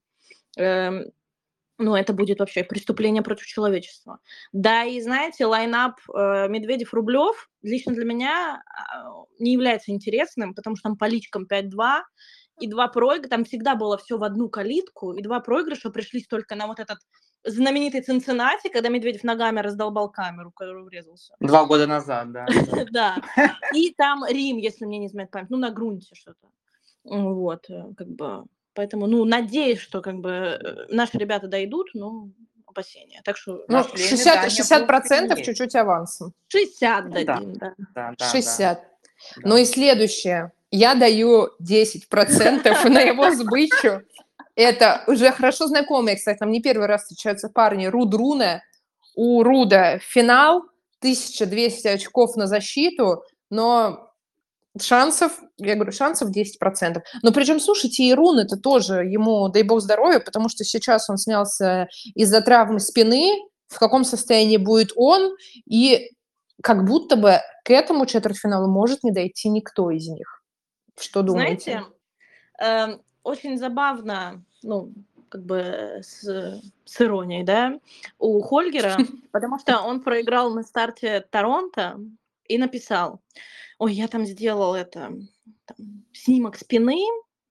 эм, 0.57 1.13
ну, 1.79 1.95
это 1.95 2.13
будет 2.13 2.41
вообще 2.41 2.65
преступление 2.65 3.23
против 3.23 3.47
человечества. 3.47 4.19
Да, 4.53 4.85
и 4.85 5.01
знаете, 5.01 5.47
лайнап 5.47 5.97
э, 6.09 6.49
Медведев-Рублев 6.49 7.51
лично 7.63 7.93
для 7.93 8.05
меня 8.05 8.63
э, 8.65 8.99
не 9.39 9.53
является 9.53 9.93
интересным, 9.93 10.55
потому 10.55 10.77
что 10.77 10.89
там 10.89 10.97
по 10.97 11.07
личкам 11.07 11.47
5-2, 11.47 12.03
и 12.61 12.69
два 12.69 12.89
проигрыша, 12.89 13.29
там 13.29 13.45
всегда 13.45 13.75
было 13.75 13.99
все 13.99 14.17
в 14.17 14.25
одну 14.25 14.49
калитку, 14.49 15.13
и 15.13 15.23
два 15.23 15.41
проигрыша 15.41 15.91
пришлись 15.91 16.27
только 16.27 16.55
на 16.55 16.67
вот 16.67 16.81
этот 16.81 16.99
знаменитый 17.47 18.03
Цинциннати, 18.03 18.69
когда 18.69 18.89
Медведев 18.89 19.25
ногами 19.25 19.61
раздолбал 19.61 20.11
камеру, 20.11 20.51
в 20.51 20.55
которую 20.55 20.85
врезался. 20.85 21.35
Два 21.41 21.65
года 21.65 21.87
назад, 21.87 22.33
да. 22.33 22.47
Да. 22.91 23.17
И 23.75 23.93
там 23.95 24.25
Рим, 24.27 24.57
если 24.59 24.85
мне 24.85 24.99
не 24.99 25.07
изменяет 25.07 25.31
память, 25.31 25.51
ну, 25.51 25.57
на 25.57 25.71
грунте 25.71 26.15
что-то. 26.15 26.49
Вот, 27.05 27.71
э, 27.71 27.85
как 27.97 28.09
бы, 28.09 28.45
поэтому, 28.75 29.07
ну, 29.07 29.25
надеюсь, 29.25 29.79
что, 29.79 30.01
как 30.01 30.17
бы, 30.17 30.31
э, 30.31 30.87
наши 30.89 31.19
ребята 31.19 31.47
дойдут, 31.47 31.91
но 31.95 32.29
опасения. 32.67 33.21
Так 33.25 33.37
что 33.37 33.65
Ну, 33.69 33.77
На 33.77 33.85
шлеме, 33.85 34.09
60, 34.09 34.35
да, 34.35 34.51
60 34.51 34.87
процентов 34.87 35.43
чуть-чуть 35.43 35.75
авансом. 35.75 36.33
60 36.49 37.05
Ну 37.05 37.11
да. 37.11 37.25
дадим, 37.25 37.53
да. 37.55 37.75
Да, 37.95 38.15
да, 38.19 38.29
60. 38.29 38.79
да. 38.79 39.43
Ну 39.49 39.57
и 39.57 39.65
следующее. 39.65 40.53
Я 40.71 40.95
даю 40.95 41.51
10% 41.63 42.89
на 42.91 43.01
его 43.01 43.31
сбычу. 43.31 44.03
Это 44.57 45.05
уже 45.07 45.31
хорошо 45.31 45.67
знакомые, 45.67 46.17
кстати, 46.17 46.39
там 46.39 46.51
не 46.51 46.61
первый 46.61 46.87
раз 46.87 47.03
встречаются 47.03 47.49
парни. 47.49 47.87
Руд 47.87 48.13
Руне. 48.15 48.63
У 49.15 49.43
Руда 49.43 49.99
финал, 49.99 50.63
1200 51.01 51.89
очков 51.89 52.37
на 52.37 52.47
защиту, 52.47 53.23
но 53.51 54.11
шансов, 54.81 55.41
я 55.59 55.75
говорю, 55.75 55.93
шансов 55.93 56.31
10%. 56.31 57.01
Но 57.23 57.33
причем, 57.33 57.61
слушайте, 57.61 58.05
и 58.05 58.15
Рун 58.15 58.39
это 58.39 58.57
тоже 58.57 59.05
ему, 59.05 59.49
дай 59.49 59.63
бог 59.63 59.81
здоровья, 59.81 60.21
потому 60.21 60.49
что 60.49 60.65
сейчас 60.65 61.09
он 61.09 61.19
снялся 61.19 61.89
из-за 62.15 62.41
травмы 62.41 62.81
спины, 62.81 63.33
в 63.69 63.79
каком 63.79 64.05
состоянии 64.05 64.57
будет 64.57 64.93
он, 64.97 65.37
и 65.67 66.11
как 66.63 66.85
будто 66.85 67.17
бы 67.17 67.41
к 67.65 67.71
этому 67.71 68.07
четвертьфиналу 68.07 68.71
может 68.71 69.03
не 69.03 69.13
дойти 69.13 69.49
никто 69.49 69.91
из 69.91 70.09
них. 70.09 70.43
Что 70.99 71.23
думаете? 71.23 71.85
Знаете, 72.59 72.93
эм, 72.93 73.03
очень 73.27 73.59
забавно, 73.59 74.45
ну, 74.63 74.93
как 75.29 75.45
бы 75.45 75.99
с, 76.01 76.23
с 76.85 77.01
иронией, 77.01 77.43
да, 77.43 77.81
у 78.19 78.41
Хольгера, 78.41 78.97
потому 79.33 79.59
что 79.59 79.81
он 79.81 80.01
проиграл 80.01 80.55
на 80.55 80.63
старте 80.63 81.27
Торонто 81.31 81.99
и 82.47 82.57
написал, 82.57 83.21
ой, 83.79 83.95
я 83.95 84.07
там 84.07 84.25
сделал 84.25 84.77
это, 84.77 85.13
там, 85.65 86.05
снимок 86.13 86.57
спины, 86.57 87.05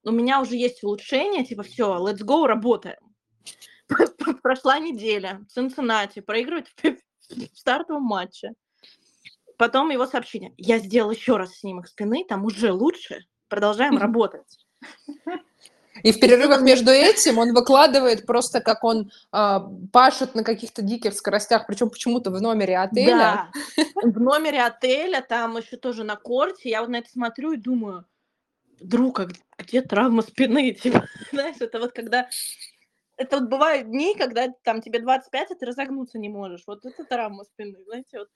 у 0.03 0.11
меня 0.11 0.39
уже 0.39 0.55
есть 0.55 0.81
улучшение, 0.81 1.43
типа, 1.43 1.63
все, 1.63 1.97
let's 1.97 2.23
go, 2.23 2.45
работаем. 2.45 2.99
Прошла 4.41 4.79
неделя, 4.79 5.45
Цинциннати 5.49 6.21
проигрывает 6.21 6.69
в, 6.69 6.83
в 7.29 7.57
стартовом 7.57 8.03
матче. 8.03 8.53
Потом 9.57 9.89
его 9.89 10.05
сообщение, 10.05 10.53
я 10.57 10.79
сделал 10.79 11.11
еще 11.11 11.35
раз 11.35 11.55
снимок 11.55 11.87
спины, 11.87 12.25
там 12.27 12.45
уже 12.45 12.71
лучше, 12.71 13.25
продолжаем 13.49 13.97
работать. 13.97 14.65
И 16.05 16.11
в 16.11 16.19
перерывах 16.19 16.61
между 16.61 16.91
этим 16.91 17.39
он 17.39 17.51
выкладывает 17.55 18.27
просто, 18.27 18.61
как 18.61 18.83
он 18.83 19.09
э, 19.33 19.59
пашет 19.91 20.35
на 20.35 20.43
каких-то 20.43 20.83
диких 20.83 21.15
скоростях, 21.15 21.65
причем 21.65 21.89
почему-то 21.89 22.29
в 22.29 22.39
номере 22.39 22.77
отеля. 22.77 23.49
Да, 23.75 23.83
в 24.03 24.19
номере 24.19 24.61
отеля, 24.61 25.25
там 25.27 25.57
еще 25.57 25.77
тоже 25.77 26.03
на 26.03 26.15
корте. 26.15 26.69
Я 26.69 26.81
вот 26.81 26.91
на 26.91 26.97
это 26.97 27.09
смотрю 27.09 27.53
и 27.53 27.57
думаю, 27.57 28.05
друг, 28.79 29.19
а 29.19 29.27
где 29.57 29.81
травма 29.81 30.21
спины? 30.21 30.73
Типа, 30.83 31.07
знаешь, 31.31 31.55
это 31.59 31.79
вот 31.79 31.91
когда... 31.91 32.29
Это 33.17 33.39
вот 33.39 33.49
бывают 33.49 33.89
дни, 33.89 34.13
когда 34.15 34.49
там 34.61 34.83
тебе 34.83 34.99
25, 34.99 35.51
а 35.51 35.55
ты 35.55 35.65
разогнуться 35.65 36.19
не 36.19 36.29
можешь. 36.29 36.65
Вот 36.67 36.85
это 36.85 37.03
травма 37.03 37.45
спины, 37.45 37.83
знаете, 37.83 38.19
вот. 38.19 38.29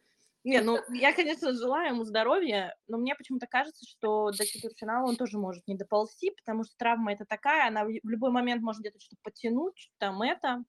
Не, 0.46 0.62
ну, 0.62 0.80
я, 0.94 1.14
конечно, 1.14 1.54
желаю 1.54 1.94
ему 1.94 2.06
здоровья, 2.06 2.74
но 2.88 2.98
мне 2.98 3.14
почему-то 3.14 3.46
кажется, 3.46 3.86
что 3.86 4.32
до 4.32 4.46
четвертьфинала 4.46 5.08
он 5.08 5.18
тоже 5.18 5.38
может 5.38 5.68
не 5.68 5.76
доползти, 5.76 6.32
потому 6.32 6.64
что 6.64 6.78
травма 6.78 7.12
это 7.12 7.26
такая, 7.26 7.68
она 7.68 7.84
в 7.84 7.90
любой 8.04 8.32
момент 8.32 8.62
может 8.62 8.82
где-то 8.82 9.00
что-то 9.00 9.18
подтянуть, 9.22 9.92
там 9.98 10.22
это. 10.22 10.64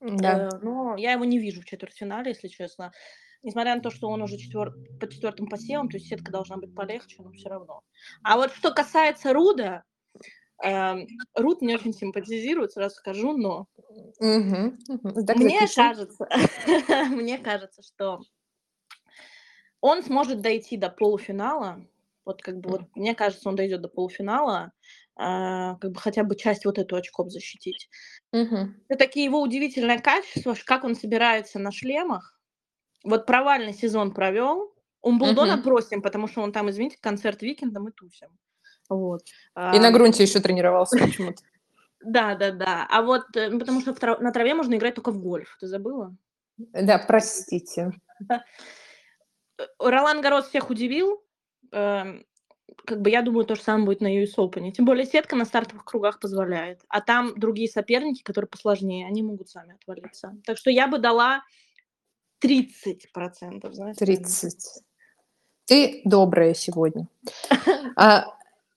Да. 0.00 0.48
Э, 0.48 0.58
но 0.60 0.96
я 0.96 1.12
его 1.12 1.24
не 1.24 1.38
вижу 1.38 1.62
в 1.62 1.64
четвертьфинале, 1.64 2.32
если 2.32 2.48
честно. 2.48 2.92
Несмотря 3.42 3.76
на 3.76 3.80
то, 3.80 3.90
что 3.90 4.08
он 4.08 4.20
уже 4.20 4.36
четвер... 4.36 4.74
по 5.00 5.08
четвертым 5.08 5.48
посевам, 5.48 5.88
то 5.88 5.96
есть 5.96 6.08
сетка 6.08 6.30
должна 6.30 6.56
быть 6.56 6.74
полегче, 6.74 7.22
но 7.22 7.30
все 7.30 7.48
равно. 7.48 7.82
А 8.22 8.36
вот 8.36 8.52
что 8.52 8.72
касается 8.72 9.32
Руда, 9.32 9.84
э, 10.62 10.94
Руд 11.34 11.62
мне 11.62 11.76
очень 11.76 11.94
симпатизирует, 11.94 12.72
сразу 12.72 12.96
скажу, 12.96 13.36
но 13.36 13.68
мгм. 14.20 14.78
Так 15.26 15.36
мне 15.36 15.66
кажется, 15.74 16.28
мне 17.10 17.38
кажется, 17.38 17.82
что 17.82 18.20
он 19.80 20.02
сможет 20.02 20.40
дойти 20.40 20.76
до 20.76 20.90
полуфинала. 20.90 21.84
Вот 22.24 22.42
как 22.42 22.58
бы 22.58 22.70
вот 22.70 22.82
мне 22.94 23.14
кажется, 23.14 23.48
он 23.48 23.56
дойдет 23.56 23.80
до 23.80 23.88
полуфинала, 23.88 24.72
а, 25.16 25.76
как 25.76 25.92
бы 25.92 26.00
хотя 26.00 26.24
бы 26.24 26.36
часть 26.36 26.64
вот 26.64 26.78
эту 26.78 26.96
очков 26.96 27.30
защитить. 27.30 27.88
Мгм. 28.32 28.82
Все-таки 28.88 29.24
его 29.24 29.40
удивительное 29.40 29.98
качество, 29.98 30.54
ш- 30.54 30.62
как 30.66 30.84
он 30.84 30.94
собирается 30.94 31.58
на 31.58 31.72
шлемах. 31.72 32.38
Вот 33.04 33.26
провальный 33.26 33.72
сезон 33.72 34.12
провел. 34.12 34.74
Умблдона 35.00 35.54
Мгм. 35.54 35.62
бросим, 35.62 36.02
потому 36.02 36.26
что 36.26 36.42
он 36.42 36.52
там, 36.52 36.68
извините, 36.70 36.98
концерт 37.00 37.40
викендом 37.42 37.88
и 37.88 37.92
тусим. 37.92 38.28
Вот. 38.88 39.22
И 39.54 39.78
на 39.78 39.88
А, 39.88 39.90
грунте 39.92 40.24
еще 40.24 40.40
тренировался 40.40 40.98
почему-то. 41.18 41.42
Да, 42.00 42.34
да, 42.34 42.50
да. 42.50 42.86
А 42.90 43.02
вот 43.02 43.24
э, 43.36 43.48
ну, 43.48 43.58
потому 43.58 43.80
что 43.80 43.92
на 44.20 44.32
траве 44.32 44.54
можно 44.54 44.74
играть 44.74 44.94
только 44.96 45.12
в 45.12 45.20
гольф. 45.20 45.56
Ты 45.60 45.66
забыла? 45.68 46.14
Да, 46.56 46.98
простите. 46.98 47.92
Э, 49.58 49.64
Ролан 49.78 50.20
Гарос 50.20 50.48
всех 50.48 50.70
удивил. 50.70 51.22
Эм, 51.72 52.24
Как 52.84 53.00
бы 53.02 53.10
я 53.10 53.22
думаю, 53.22 53.44
то 53.44 53.54
же 53.54 53.62
самое 53.62 53.84
будет 53.86 54.00
на 54.00 54.22
US 54.22 54.36
Open. 54.38 54.70
Тем 54.72 54.84
более 54.84 55.04
сетка 55.06 55.36
на 55.36 55.44
стартовых 55.44 55.84
кругах 55.84 56.20
позволяет. 56.20 56.80
А 56.88 57.00
там 57.00 57.38
другие 57.38 57.68
соперники, 57.68 58.22
которые 58.22 58.48
посложнее, 58.48 59.06
они 59.06 59.22
могут 59.22 59.48
сами 59.50 59.74
отвалиться. 59.74 60.36
Так 60.44 60.56
что 60.58 60.70
я 60.70 60.86
бы 60.86 60.98
дала 60.98 61.42
30%, 62.42 63.72
знаешь. 63.72 63.76
наверное. 63.76 63.94
30. 63.94 64.82
Ты 65.66 66.00
добрая 66.04 66.54
сегодня. 66.54 67.08
А, 67.96 68.26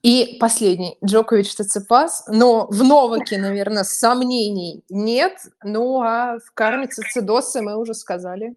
и 0.01 0.37
последний. 0.39 0.97
Джокович 1.05 1.53
Циципас. 1.53 2.25
Но 2.27 2.67
в 2.67 2.83
Новаке, 2.83 3.37
наверное, 3.37 3.83
сомнений 3.83 4.83
нет. 4.89 5.37
Ну, 5.63 6.01
а 6.01 6.39
в 6.39 6.51
карме 6.53 6.87
Цицидоса 6.87 7.61
мы 7.61 7.77
уже 7.77 7.93
сказали. 7.93 8.55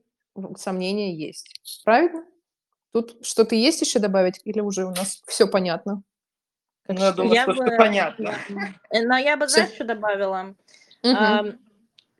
Сомнения 0.56 1.14
есть. 1.14 1.60
Правильно? 1.84 2.24
Тут 2.92 3.24
что-то 3.26 3.54
есть 3.54 3.80
еще 3.80 3.98
добавить? 3.98 4.40
Или 4.44 4.60
уже 4.60 4.84
у 4.84 4.90
нас 4.90 5.22
все 5.26 5.46
понятно? 5.46 6.02
Ну, 6.88 7.00
я 7.00 7.12
думаю, 7.12 7.34
Я 7.34 7.42
что 7.42 7.52
бы- 7.54 7.64
всё 7.66 7.76
понятно. 7.76 8.34
Но 8.92 9.16
я 9.16 9.36
бы, 9.36 9.48
знаешь, 9.48 9.70
что 9.72 9.84
добавила? 9.84 10.54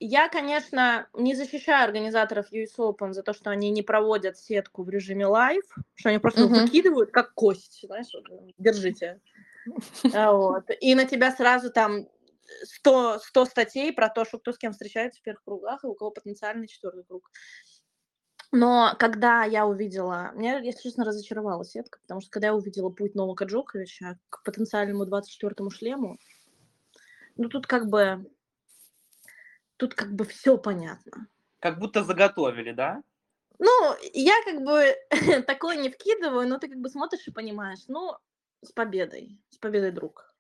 Я, 0.01 0.29
конечно, 0.29 1.07
не 1.15 1.35
защищаю 1.35 1.85
организаторов 1.85 2.53
US 2.53 2.77
Open 2.79 3.13
за 3.13 3.23
то, 3.23 3.33
что 3.33 3.51
они 3.51 3.71
не 3.71 3.83
проводят 3.83 4.37
сетку 4.37 4.83
в 4.83 4.91
режиме 4.91 5.27
live, 5.27 5.63
что 5.95 6.09
они 6.11 6.19
просто 6.19 6.43
Мгм. 6.43 6.55
выкидывают 6.65 7.11
как 7.13 7.33
кость, 7.35 7.81
знаешь, 7.87 8.13
вот, 8.13 8.25
держите. 8.59 9.21
А, 10.15 10.33
Вот. 10.33 10.65
И 10.81 10.95
на 10.95 11.05
тебя 11.07 11.31
сразу 11.31 11.71
там 11.71 12.07
100, 12.65 13.21
100 13.21 13.45
статей 13.47 13.93
про 13.93 14.09
то, 14.11 14.25
что 14.27 14.39
кто 14.39 14.53
с 14.53 14.59
кем 14.59 14.73
встречается 14.73 15.21
в 15.21 15.23
первых 15.23 15.43
кругах 15.45 15.85
и 15.85 15.87
у 15.87 15.95
кого 15.95 16.11
потенциальный 16.11 16.67
четвертый 16.67 17.05
круг. 17.05 17.31
Но 18.57 18.95
когда 19.01 19.43
я 19.43 19.67
увидела, 19.67 20.31
меня, 20.37 20.61
если 20.61 20.83
честно, 20.83 21.05
разочаровала 21.05 21.65
сетка, 21.65 21.99
потому 22.03 22.21
что 22.21 22.31
когда 22.31 22.47
я 22.47 22.55
увидела 22.55 22.89
путь 22.89 23.17
Новака 23.17 23.47
Джоковича 23.47 24.17
к 24.31 24.45
потенциальному 24.45 25.05
24-му 25.07 25.71
шлему, 25.71 26.19
ну 27.35 27.49
тут 27.49 27.67
как 27.67 27.89
бы, 27.89 28.31
тут 29.77 29.97
как 29.97 30.15
бы 30.15 30.25
все 30.25 30.57
понятно. 30.57 31.27
Как 31.59 31.81
будто 31.81 32.05
заготовили, 32.05 32.71
да? 32.71 33.03
Ну, 33.59 33.97
я 34.13 34.35
как 34.45 34.63
бы 34.63 34.95
такое 35.49 35.77
не 35.77 35.91
вкидываю, 35.91 36.47
но 36.47 36.59
ты 36.59 36.69
как 36.69 36.79
бы 36.79 36.89
смотришь 36.89 37.27
и 37.27 37.33
понимаешь, 37.33 37.81
ну, 37.89 38.13
с 38.63 38.71
победой, 38.71 39.37
с 39.51 39.59
победой, 39.59 39.91
друг. 39.91 40.33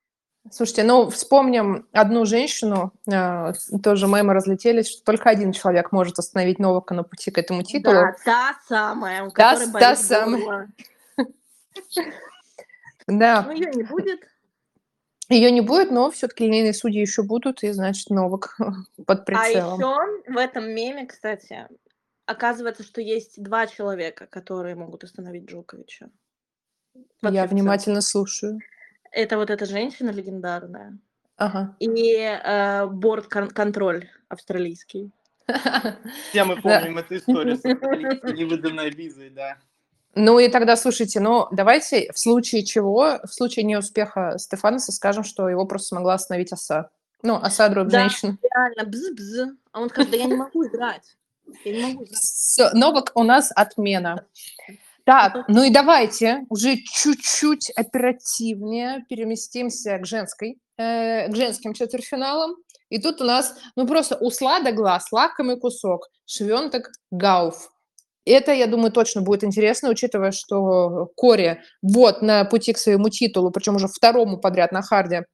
Слушайте, 0.50 0.84
ну 0.84 1.08
вспомним 1.08 1.86
одну 1.92 2.26
женщину, 2.26 2.92
а, 3.10 3.54
тоже 3.82 4.06
мемы 4.06 4.34
разлетелись, 4.34 4.88
что 4.90 5.02
только 5.04 5.30
один 5.30 5.52
человек 5.52 5.90
может 5.90 6.18
остановить 6.18 6.58
Новака 6.58 6.94
на 6.94 7.02
пути 7.02 7.30
к 7.30 7.38
этому 7.38 7.62
титулу. 7.62 7.94
Да, 7.94 8.14
та 8.24 8.54
самая, 8.68 9.24
у 9.24 9.30
Та- 9.30 9.54
которой 9.56 9.72
та 9.80 9.96
самая. 9.96 10.72
Да, 13.06 13.42
Ну, 13.42 13.52
ее 13.52 13.70
не 13.70 13.82
будет. 13.84 14.20
ее 15.28 15.50
не 15.50 15.60
будет, 15.62 15.90
но 15.90 16.10
все-таки 16.10 16.44
линейные 16.46 16.74
судьи 16.74 17.00
еще 17.00 17.22
будут, 17.22 17.62
и 17.62 17.72
значит 17.72 18.10
Новак 18.10 18.56
под 19.06 19.20
А 19.20 19.22
прицелом. 19.24 19.78
еще 19.80 20.32
в 20.32 20.36
этом 20.36 20.68
меме, 20.70 21.06
кстати, 21.06 21.66
оказывается, 22.26 22.82
что 22.82 23.00
есть 23.00 23.42
два 23.42 23.66
человека, 23.66 24.26
которые 24.26 24.74
могут 24.74 25.04
остановить 25.04 25.44
Джоковича. 25.50 26.10
Я 27.22 27.46
внимательно 27.46 28.00
слушаю. 28.02 28.58
Это 29.14 29.36
вот 29.36 29.48
эта 29.48 29.64
женщина 29.64 30.10
легендарная. 30.10 30.98
Ага. 31.36 31.76
И 31.78 32.16
э, 32.16 32.86
борт-контроль 32.86 34.08
австралийский. 34.28 35.12
Все 36.30 36.44
мы 36.44 36.60
помним 36.60 36.98
эту 36.98 37.16
историю 37.16 37.56
с 37.56 37.62
невыданной 38.32 38.90
визой, 38.90 39.30
да. 39.30 39.58
Ну 40.16 40.38
и 40.38 40.48
тогда, 40.48 40.76
слушайте, 40.76 41.20
ну 41.20 41.46
давайте 41.52 42.10
в 42.12 42.18
случае 42.18 42.64
чего, 42.64 43.20
в 43.24 43.32
случае 43.32 43.64
неуспеха 43.64 44.36
Стефаноса 44.38 44.92
скажем, 44.92 45.22
что 45.22 45.48
его 45.48 45.64
просто 45.66 45.88
смогла 45.88 46.14
остановить 46.14 46.52
оса. 46.52 46.90
Ну, 47.22 47.36
оса 47.36 47.68
дробь 47.68 47.88
Да. 47.88 48.08
Реально, 48.08 48.84
бз-бз. 48.84 49.54
А 49.72 49.80
он 49.80 49.90
скажет, 49.90 50.10
да 50.10 50.16
я 50.16 50.24
не 50.24 50.36
могу 50.36 50.66
играть. 50.66 51.16
Я 51.64 51.72
не 51.72 51.82
могу 51.82 52.04
играть. 52.04 52.18
Всё, 52.18 52.70
Новак 52.74 53.12
у 53.14 53.22
нас 53.22 53.50
отмена. 53.54 54.26
Так, 55.04 55.44
ну 55.48 55.62
и 55.62 55.70
давайте 55.70 56.46
уже 56.48 56.76
чуть-чуть 56.78 57.70
оперативнее 57.76 59.04
переместимся 59.08 59.98
к 59.98 60.06
женской, 60.06 60.58
э, 60.78 61.28
к 61.28 61.36
женским 61.36 61.74
четвертьфиналам. 61.74 62.56
И 62.88 62.98
тут 62.98 63.20
у 63.20 63.24
нас, 63.24 63.54
ну, 63.76 63.86
просто 63.86 64.16
услада 64.16 64.72
глаз, 64.72 65.12
лакомый 65.12 65.58
кусок, 65.58 66.08
швенток 66.24 66.90
гауф. 67.10 67.70
Это, 68.24 68.52
я 68.52 68.66
думаю, 68.66 68.92
точно 68.92 69.20
будет 69.20 69.44
интересно, 69.44 69.90
учитывая, 69.90 70.32
что 70.32 71.10
Кори 71.16 71.60
вот 71.82 72.22
на 72.22 72.44
пути 72.46 72.72
к 72.72 72.78
своему 72.78 73.10
титулу, 73.10 73.50
причем 73.50 73.76
уже 73.76 73.88
второму 73.88 74.38
подряд 74.38 74.72
на 74.72 74.80
харде, 74.80 75.26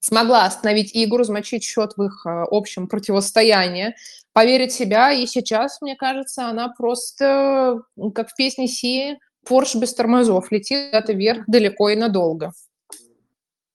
смогла 0.00 0.44
остановить 0.44 0.90
игру, 0.94 1.24
замочить 1.24 1.64
счет 1.64 1.92
в 1.96 2.02
их 2.02 2.26
э, 2.26 2.44
общем 2.50 2.88
противостоянии, 2.88 3.94
поверить 4.32 4.72
в 4.72 4.76
себя, 4.76 5.12
и 5.12 5.26
сейчас, 5.26 5.80
мне 5.80 5.96
кажется, 5.96 6.46
она 6.46 6.68
просто, 6.68 7.82
как 8.14 8.30
в 8.30 8.36
песне 8.36 8.68
Си, 8.68 9.18
Порш 9.44 9.74
без 9.74 9.94
тормозов, 9.94 10.52
летит 10.52 10.90
куда-то 10.90 11.12
вверх 11.12 11.44
далеко 11.46 11.88
и 11.88 11.96
надолго. 11.96 12.52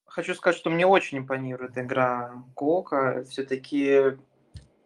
Хочу 0.06 0.34
сказать, 0.34 0.56
что 0.56 0.70
мне 0.70 0.86
очень 0.86 1.18
импонирует 1.18 1.76
игра 1.76 2.44
Кока. 2.54 3.24
Все-таки 3.28 4.16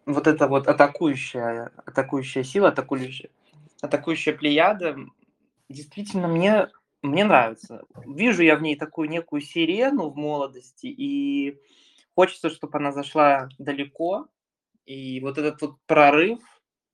вот 0.07 0.27
эта 0.27 0.49
вот 0.49 0.67
атакующая, 0.67 1.71
атакующая 1.85 2.43
сила, 2.43 2.69
атакующая, 2.69 3.29
атакующая 3.83 4.33
плеяда, 4.33 4.97
действительно 5.69 6.29
мне 6.29 6.69
мне 7.03 7.25
нравится. 7.25 7.85
Вижу 8.07 8.43
я 8.43 8.57
в 8.57 8.63
ней 8.63 8.77
такую 8.77 9.09
некую 9.09 9.41
сирену 9.41 10.09
в 10.09 10.17
молодости, 10.17 10.87
и 10.87 11.59
хочется, 12.15 12.51
чтобы 12.51 12.79
она 12.79 12.93
зашла 12.93 13.49
далеко. 13.59 14.27
И 14.85 15.21
вот 15.21 15.39
этот 15.39 15.61
вот 15.61 15.77
прорыв, 15.87 16.41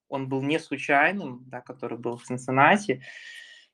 он 0.09 0.29
был 0.29 0.43
не 0.43 0.59
случайным, 0.59 1.45
да, 1.47 1.61
который 1.61 1.97
был 1.97 2.19
в. 2.19 3.01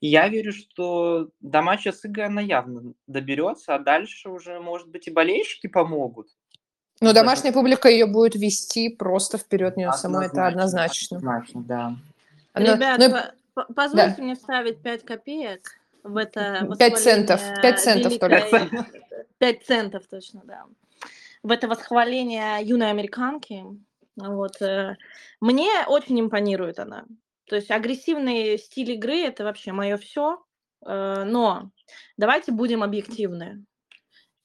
И 0.01 0.07
я 0.07 0.29
верю, 0.29 0.53
что 0.53 1.31
до 1.41 1.63
матча 1.63 1.93
с 1.93 2.07
Игой 2.07 2.27
она 2.27 2.41
явно 2.41 2.95
доберется, 3.07 3.75
а 3.75 3.79
дальше 3.79 4.31
уже, 4.31 4.59
может 4.59 4.89
быть, 4.89 5.09
и 5.09 5.11
болельщики 5.11 5.67
помогут. 5.67 6.29
Но 7.01 7.13
домашняя 7.13 7.53
публика 7.53 7.89
ее 7.89 8.07
будет 8.07 8.35
вести 8.35 8.91
просто 8.91 9.39
вперед 9.39 9.77
нее 9.77 9.93
самой, 9.93 10.27
это 10.27 10.47
однозначно. 10.47 11.17
Однозначно, 11.19 11.63
да. 11.63 11.97
Ребят, 12.55 12.99
но... 13.55 13.65
позвольте 13.75 14.17
да. 14.17 14.23
мне 14.23 14.35
вставить 14.35 14.83
5 14.83 15.05
копеек 15.05 15.80
в 16.03 16.17
это 16.17 16.69
5 16.79 16.99
центов, 16.99 17.41
5 17.63 17.81
центов 17.81 18.19
только. 18.19 18.87
5 19.39 19.65
центов 19.65 20.07
точно, 20.09 20.43
да. 20.45 20.65
В 21.43 21.51
это 21.51 21.69
восхваление 21.69 22.63
юной 22.63 22.91
американки. 22.91 23.65
Вот. 24.17 24.61
Э, 24.61 24.97
мне 25.41 25.71
очень 25.87 26.21
импонирует 26.21 26.79
она. 26.79 27.07
То 27.47 27.57
есть 27.57 27.71
агрессивный 27.71 28.59
стиль 28.59 28.93
игры– 28.93 29.21
это 29.25 29.45
вообще 29.45 29.73
мое 29.73 29.97
все. 29.97 30.45
Э, 30.85 31.25
но 31.25 31.71
давайте 32.17 32.53
будем 32.53 32.83
объективны. 32.83 33.65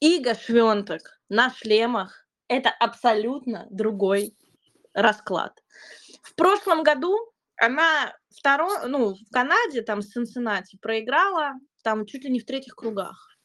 Ига 0.00 0.34
Швенток 0.34 1.20
на 1.28 1.50
шлемах– 1.50 2.26
это 2.48 2.70
абсолютно 2.70 3.66
другой 3.70 4.34
расклад. 4.94 5.62
В 6.22 6.34
прошлом 6.34 6.82
году 6.82 7.16
она 7.56 8.14
второй, 8.30 8.88
ну, 8.88 9.14
в 9.14 9.32
Канаде, 9.32 9.82
там, 9.82 10.02
с 10.02 10.10
Цинциннати 10.10 10.78
проиграла, 10.80 11.54
там, 11.82 12.06
чуть 12.06 12.24
ли 12.24 12.30
не 12.30 12.40
в 12.40 12.44
третьих 12.44 12.74
кругах. 12.74 13.36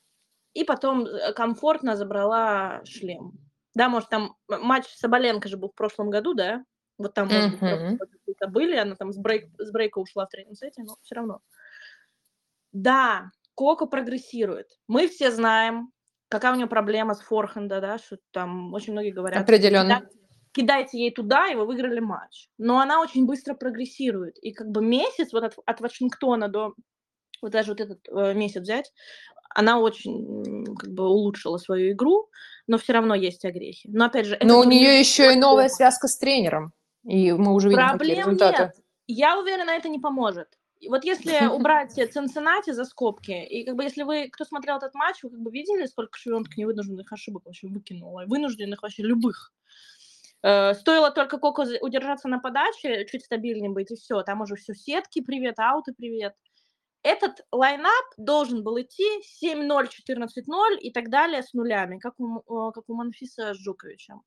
И 0.53 0.63
потом 0.63 1.05
э, 1.05 1.33
комфортно 1.33 1.95
забрала 1.95 2.81
шлем. 2.85 3.33
Да, 3.73 3.87
может, 3.87 4.09
там 4.09 4.35
матч 4.47 4.85
Соболенко 4.95 5.47
же 5.47 5.57
был 5.57 5.69
в 5.69 5.75
прошлом 5.75 6.09
году, 6.09 6.33
да? 6.33 6.63
Вот 6.97 7.13
там, 7.13 7.29
может 7.29 7.59
быть, 7.59 8.37
были, 8.49 8.75
она 8.75 8.95
там 8.95 9.13
с, 9.13 9.17
брейк, 9.17 9.49
с 9.57 9.71
брейка 9.71 9.99
ушла 9.99 10.25
в 10.25 10.29
третьем 10.29 10.55
сете, 10.55 10.83
но 10.83 10.97
все 11.03 11.15
равно. 11.15 11.39
Да, 12.73 13.31
Коко 13.55 13.87
прогрессирует. 13.87 14.67
Мы 14.87 15.07
все 15.07 15.31
знаем, 15.31 15.91
какая 16.27 16.53
у 16.53 16.55
нее 16.55 16.67
проблема 16.67 17.15
с 17.15 17.21
форхенда, 17.21 17.81
да, 17.81 17.97
что 17.97 18.17
там 18.31 18.73
очень 18.73 18.93
многие 18.93 19.11
говорят. 19.11 19.41
Определенно 19.41 20.07
кидайте 20.53 20.99
ей 20.99 21.11
туда, 21.11 21.47
и 21.47 21.55
вы 21.55 21.65
выиграли 21.65 21.99
матч. 21.99 22.49
Но 22.57 22.79
она 22.79 23.01
очень 23.01 23.25
быстро 23.25 23.53
прогрессирует. 23.53 24.37
И 24.39 24.51
как 24.51 24.69
бы 24.69 24.81
месяц 24.81 25.33
вот 25.33 25.43
от, 25.43 25.55
от 25.65 25.81
Вашингтона 25.81 26.47
до 26.47 26.73
вот 27.41 27.51
даже 27.51 27.71
вот 27.71 27.81
этот 27.81 28.07
э, 28.07 28.33
месяц 28.33 28.61
взять, 28.61 28.91
она 29.49 29.79
очень 29.79 30.65
как 30.75 30.91
бы 30.91 31.07
улучшила 31.07 31.57
свою 31.57 31.91
игру, 31.91 32.29
но 32.67 32.77
все 32.77 32.93
равно 32.93 33.15
есть 33.15 33.43
огрехи. 33.45 33.89
Но 33.91 34.05
опять 34.05 34.27
же, 34.27 34.37
но 34.41 34.59
у 34.59 34.63
нее 34.63 34.99
еще 34.99 35.33
и 35.33 35.35
новая 35.35 35.69
связка 35.69 36.07
с 36.07 36.17
тренером, 36.17 36.71
и 37.03 37.31
мы 37.33 37.53
уже 37.53 37.69
видим 37.69 37.81
Проблем 37.81 37.99
какие 37.99 38.19
результаты. 38.19 38.63
Нет. 38.63 38.75
Я 39.07 39.39
уверена, 39.39 39.71
это 39.71 39.89
не 39.89 39.99
поможет. 39.99 40.47
Вот 40.87 41.03
если 41.03 41.45
убрать 41.51 41.93
Цинциннати 41.93 42.71
за 42.71 42.85
скобки, 42.85 43.31
и 43.31 43.65
как 43.65 43.75
бы 43.75 43.83
если 43.83 44.03
вы, 44.03 44.29
кто 44.29 44.45
смотрел 44.45 44.77
этот 44.77 44.93
матч, 44.93 45.23
вы 45.23 45.31
как 45.31 45.39
бы 45.39 45.51
видели, 45.51 45.85
сколько 45.85 46.17
Швионтка 46.17 46.53
невынужденных 46.57 47.11
ошибок 47.11 47.43
вообще 47.45 47.67
выкинула, 47.67 48.23
вынужденных 48.27 48.81
вообще 48.81 49.03
любых. 49.03 49.51
Э, 50.43 50.73
стоило 50.73 51.11
только 51.11 51.37
Коко 51.37 51.65
удержаться 51.81 52.27
на 52.27 52.39
подаче, 52.39 53.05
чуть 53.05 53.25
стабильнее 53.25 53.69
быть, 53.69 53.91
и 53.91 53.95
все. 53.95 54.23
Там 54.23 54.41
уже 54.41 54.55
все 54.55 54.73
сетки, 54.73 55.21
привет, 55.21 55.59
ауты, 55.59 55.93
привет. 55.93 56.35
Этот 57.03 57.45
лайнап 57.51 58.05
должен 58.17 58.63
был 58.63 58.79
идти 58.79 59.05
7-0, 59.43 59.89
14-0 60.07 60.77
и 60.79 60.91
так 60.91 61.09
далее 61.09 61.41
с 61.41 61.53
нулями, 61.53 61.97
как 61.97 62.19
у, 62.19 62.71
как 62.71 62.83
у 62.87 62.93
Манфиса 62.93 63.53
с 63.53 63.57
Жуковичем. 63.57 64.21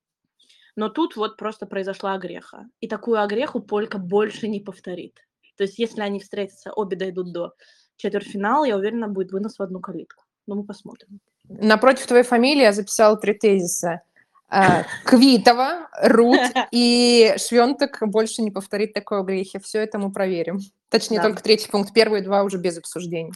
Но 0.76 0.88
тут 0.88 1.14
вот 1.14 1.36
просто 1.36 1.66
произошла 1.66 2.14
огреха. 2.14 2.66
И 2.80 2.88
такую 2.88 3.22
огреху 3.22 3.60
Полька 3.60 3.98
больше 3.98 4.48
не 4.48 4.58
повторит. 4.58 5.20
То 5.56 5.64
есть 5.64 5.78
если 5.78 6.00
они 6.00 6.18
встретятся, 6.18 6.72
обе 6.72 6.96
дойдут 6.96 7.32
до 7.32 7.52
четвертьфинала, 7.96 8.64
я 8.64 8.76
уверена, 8.76 9.06
будет 9.06 9.30
вынос 9.30 9.58
в 9.58 9.62
одну 9.62 9.80
калитку. 9.80 10.24
Но 10.48 10.56
мы 10.56 10.64
посмотрим. 10.64 11.20
Напротив 11.48 12.06
твоей 12.06 12.24
фамилии 12.24 12.62
я 12.62 12.72
записала 12.72 13.16
три 13.16 13.34
тезиса. 13.34 14.02
А, 14.48 14.84
Квитова, 15.04 15.88
Рут 16.02 16.40
и 16.70 17.34
Швенток 17.38 17.98
больше 18.02 18.42
не 18.42 18.50
повторит 18.50 18.92
такое 18.92 19.22
грехи. 19.22 19.58
Все 19.58 19.80
это 19.80 19.98
мы 19.98 20.12
проверим. 20.12 20.60
Точнее, 20.90 21.18
да. 21.18 21.24
только 21.24 21.42
третий 21.42 21.68
пункт. 21.68 21.92
Первые 21.92 22.22
два 22.22 22.42
уже 22.42 22.58
без 22.58 22.78
обсуждений. 22.78 23.32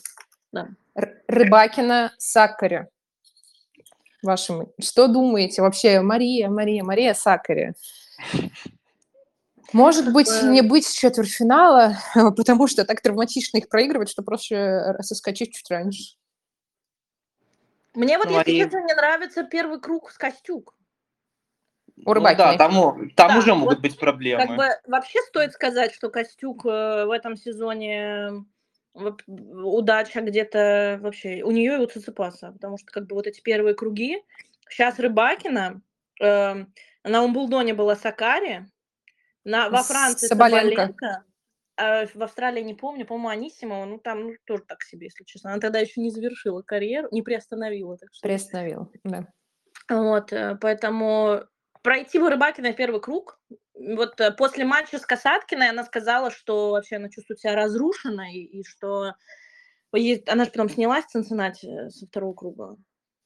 Да. 0.53 0.69
Рыбакина, 1.27 2.13
Сакари. 2.19 2.89
Ваши, 4.23 4.67
что 4.81 5.07
думаете 5.07 5.63
вообще? 5.63 6.01
Мария, 6.01 6.49
Мария, 6.49 6.83
Мария 6.83 7.15
Сакари. 7.15 7.75
Может 9.73 10.13
быть, 10.13 10.31
не 10.43 10.63
быть 10.63 10.87
с 10.87 10.93
четвертьфинала, 10.93 11.99
потому 12.37 12.67
что 12.69 12.85
так 12.85 13.01
травматично 13.01 13.59
их 13.59 13.69
проигрывать, 13.69 14.09
что 14.09 14.23
проще 14.23 14.95
соскочить 15.01 15.55
чуть 15.55 15.71
раньше. 15.71 16.15
Мне 17.95 18.19
вот, 18.19 18.31
если 18.31 18.63
честно, 18.63 18.85
не 18.85 18.95
нравится 18.95 19.45
первый 19.45 19.81
круг 19.81 20.11
с 20.11 20.19
Костюк. 20.19 20.75
У 22.05 22.15
Ну, 22.15 22.21
да, 22.21 22.57
там, 22.57 23.11
там 23.11 23.29
да, 23.29 23.39
уже 23.39 23.55
могут 23.55 23.75
вот 23.75 23.83
быть 23.83 23.99
проблемы. 23.99 24.47
Как 24.47 24.57
бы 24.57 24.67
вообще 24.87 25.21
стоит 25.23 25.53
сказать, 25.53 25.93
что 25.95 26.11
Костюк 26.11 26.65
э, 26.67 27.05
в 27.07 27.11
этом 27.11 27.37
сезоне 27.37 28.45
удача 28.95 30.21
где-то 30.21 30.99
вообще 31.01 31.43
у 31.43 31.51
нее 31.51 31.77
и 31.77 31.79
у 31.79 31.87
Циципаса, 31.87 32.53
потому 32.53 32.79
что 32.79 32.87
как 32.91 33.07
бы 33.07 33.15
вот 33.15 33.27
эти 33.27 33.41
первые 33.41 33.75
круги. 33.75 34.23
Сейчас 34.69 34.99
Рыбакина, 34.99 35.81
э, 36.21 36.65
на 37.05 37.23
Умблдоне 37.23 37.75
была 37.75 37.97
Сакари, 37.97 38.67
на, 39.45 39.71
во 39.71 39.83
Франции 39.83 40.27
Соболенко. 40.27 40.93
Соболенко 40.93 41.25
а 41.79 42.07
в 42.13 42.23
Австралии 42.23 42.63
не 42.63 42.75
помню, 42.75 43.07
по-моему, 43.07 43.29
Анисимова, 43.29 43.85
ну 43.85 43.99
там 43.99 44.25
ну, 44.25 44.35
тоже 44.45 44.65
так 44.67 44.83
себе, 44.83 45.07
если 45.07 45.23
честно. 45.23 45.53
Она 45.53 45.61
тогда 45.61 45.79
еще 45.79 46.01
не 46.01 46.11
завершила 46.11 46.63
карьеру, 46.63 47.07
не 47.13 47.23
приостановила. 47.23 47.97
Так 47.97 48.09
что... 48.13 48.27
Приостановила, 48.27 48.91
да. 49.05 49.29
Вот, 49.89 50.33
э, 50.33 50.59
поэтому 50.61 51.45
пройти 51.83 52.19
в 52.19 52.29
Рыбакина 52.29 52.73
первый 52.73 53.01
круг. 53.01 53.41
Вот 53.75 54.21
э, 54.21 54.31
после 54.33 54.65
матча 54.65 54.99
с 54.99 55.07
Касаткиной 55.07 55.71
она 55.71 55.85
сказала, 55.85 56.31
что 56.31 56.71
вообще 56.71 56.97
она 56.97 57.09
чувствует 57.09 57.41
себя 57.41 57.55
разрушенной, 57.55 58.35
и 58.35 58.65
что 58.65 59.15
она 60.27 60.45
же 60.45 60.51
потом 60.51 60.69
снялась 60.69 61.05
в 61.07 61.11
Цинциннати 61.11 61.67
э, 61.67 61.91
со 61.91 62.07
второго 62.07 62.35
круга. 62.35 62.77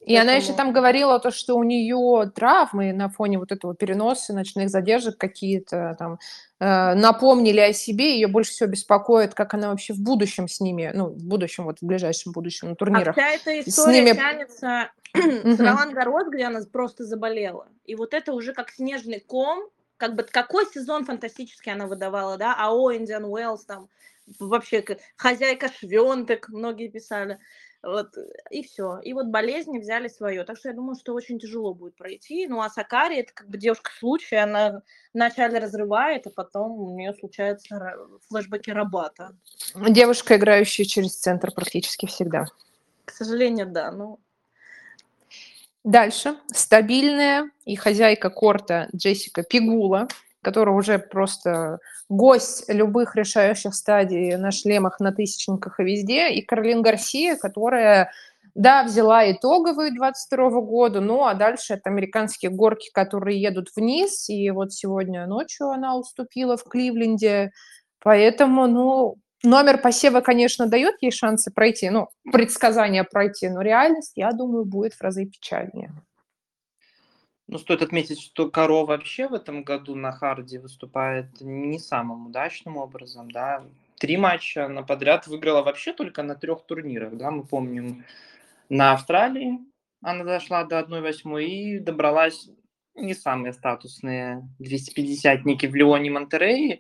И 0.05 0.15
Поэтому... 0.15 0.21
она 0.23 0.33
еще 0.33 0.53
там 0.53 0.73
говорила 0.73 1.21
то, 1.21 1.31
что 1.31 1.55
у 1.57 1.63
нее 1.63 2.31
травмы 2.35 2.93
на 2.93 3.09
фоне 3.09 3.39
вот 3.39 3.53
этого 3.53 3.75
переноса, 3.75 4.35
ночных 4.35 4.69
задержек 4.69 5.17
какие-то 5.17 5.95
там 5.97 6.19
э, 6.59 6.95
напомнили 6.95 7.61
о 7.61 7.73
себе, 7.73 8.15
ее 8.15 8.27
больше 8.27 8.51
всего 8.51 8.69
беспокоит, 8.69 9.35
как 9.35 9.55
она 9.55 9.71
вообще 9.71 9.93
в 9.93 10.01
будущем 10.01 10.49
с 10.49 10.61
ними, 10.61 10.91
ну, 10.93 11.07
в 11.07 11.25
будущем, 11.25 11.65
вот 11.65 11.79
в 11.81 11.87
ближайшем 11.87 12.33
будущем 12.33 12.71
на 12.71 12.75
турнирах. 12.75 13.17
А 13.17 13.21
вся 13.21 13.31
эта 13.31 13.61
история 13.61 14.03
ними... 14.03 14.17
тянется 14.17 14.91
с 15.15 15.61
Ролан 15.61 15.95
Гарос, 15.95 16.29
где 16.33 16.45
она 16.47 16.61
просто 16.73 17.05
заболела. 17.05 17.69
И 17.85 17.95
вот 17.95 18.13
это 18.13 18.33
уже 18.33 18.53
как 18.55 18.71
снежный 18.71 19.21
ком, 19.21 19.69
как 19.99 20.17
бы 20.17 20.25
какой 20.25 20.67
сезон 20.67 21.05
фантастический 21.05 21.73
она 21.73 21.87
выдавала, 21.87 22.37
да, 22.37 22.57
АО 22.59 22.93
Индиан 22.93 23.25
Уэллс, 23.25 23.67
там 23.67 23.89
вообще 24.41 24.85
хозяйка 25.17 25.71
швенток, 25.79 26.49
многие 26.49 26.89
писали. 26.89 27.39
Вот, 27.83 28.15
и 28.51 28.63
все. 28.63 29.01
И 29.01 29.13
вот 29.13 29.27
болезни 29.27 29.79
взяли 29.79 30.07
свое. 30.07 30.45
Так 30.45 30.57
что 30.57 30.69
я 30.69 30.75
думаю, 30.75 30.97
что 30.97 31.15
очень 31.15 31.41
тяжело 31.41 31.75
будет 31.75 31.97
пройти. 31.97 32.47
Ну, 32.47 32.61
а 32.61 32.71
Сакари, 32.71 33.19
это 33.19 33.33
как 33.35 33.49
бы 33.49 33.59
девушка 33.59 33.91
случая, 33.99 34.45
она 34.45 34.83
вначале 35.13 35.59
разрывает, 35.59 36.27
а 36.29 36.31
потом 36.31 36.73
у 36.79 36.97
нее 36.97 37.13
случаются 37.15 37.97
флешбеки 38.29 38.71
Рабата. 38.71 39.37
Девушка, 39.75 40.37
играющая 40.37 40.85
через 40.85 41.17
центр 41.17 41.51
практически 41.53 42.07
всегда. 42.07 42.47
К 43.05 43.11
сожалению, 43.11 43.67
да. 43.67 43.91
Ну, 43.91 44.21
Дальше. 45.85 46.37
Стабильная 46.53 47.51
и 47.65 47.75
хозяйка 47.75 48.31
корта 48.31 48.89
Джессика 48.95 49.43
Пигула, 49.43 50.07
которая 50.43 50.75
уже 50.75 50.99
просто 50.99 51.79
гость 52.09 52.65
любых 52.69 53.17
решающих 53.17 53.75
стадий 53.75 54.37
на 54.37 54.51
шлемах, 54.51 55.01
на 55.01 55.13
тысячниках 55.13 55.81
и 55.81 55.85
везде. 55.85 56.31
И 56.33 56.43
Каролин 56.43 56.83
Гарсия, 56.83 57.37
которая, 57.37 58.11
да, 58.55 58.83
взяла 58.83 59.31
итоговые 59.31 59.93
22 59.93 60.51
года, 60.63 61.01
ну 61.01 61.25
а 61.25 61.35
дальше 61.35 61.75
это 61.75 61.91
американские 61.91 62.51
горки, 62.51 62.91
которые 62.93 63.41
едут 63.41 63.69
вниз. 63.77 64.29
И 64.29 64.51
вот 64.51 64.73
сегодня 64.73 65.27
ночью 65.27 65.69
она 65.69 65.97
уступила 65.97 66.57
в 66.57 66.65
Кливленде. 66.65 67.53
Поэтому, 68.01 68.67
ну, 68.67 69.17
номер 69.45 69.79
посева, 69.79 70.21
конечно, 70.21 70.67
дает 70.67 70.97
ей 71.01 71.13
шансы 71.13 71.53
пройти, 71.53 71.89
ну, 71.91 72.09
предсказание 72.33 73.05
пройти, 73.05 73.49
но 73.49 73.63
реальность, 73.63 74.13
я 74.17 74.33
думаю, 74.33 74.65
будет 74.65 74.95
в 74.95 75.01
разы 75.03 75.27
печальнее. 75.27 75.93
Ну, 77.53 77.59
стоит 77.59 77.83
отметить, 77.83 78.19
что 78.19 78.51
Каро 78.51 78.87
вообще 78.87 79.29
в 79.29 79.35
этом 79.35 79.63
году 79.63 79.95
на 79.95 80.11
харде 80.11 80.59
выступает 80.59 81.39
не 81.43 81.79
самым 81.79 82.29
удачным 82.29 82.79
образом, 82.79 83.31
да. 83.31 83.63
Три 83.99 84.17
матча 84.17 84.69
на 84.69 84.83
подряд 84.83 85.27
выиграла 85.27 85.61
вообще 85.63 85.93
только 85.93 86.23
на 86.23 86.35
трех 86.35 86.65
турнирах, 86.65 87.15
да, 87.19 87.31
мы 87.31 87.45
помним. 87.45 88.07
На 88.71 88.93
Австралии 88.93 89.59
она 90.01 90.25
дошла 90.25 90.65
до 90.65 90.81
1-8 90.81 91.45
и 91.45 91.79
добралась 91.79 92.49
не 92.95 93.13
самые 93.13 93.53
статусные 93.53 94.49
250-ники 94.59 95.67
в 95.67 95.75
Леоне 95.75 96.11
Монтерее. 96.11 96.79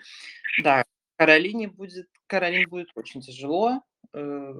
Да, 0.64 0.84
Каролине 1.16 1.68
будет, 1.68 2.08
Каролине 2.26 2.66
будет 2.66 2.88
очень 2.94 3.20
тяжело. 3.20 3.82
Э, 4.14 4.54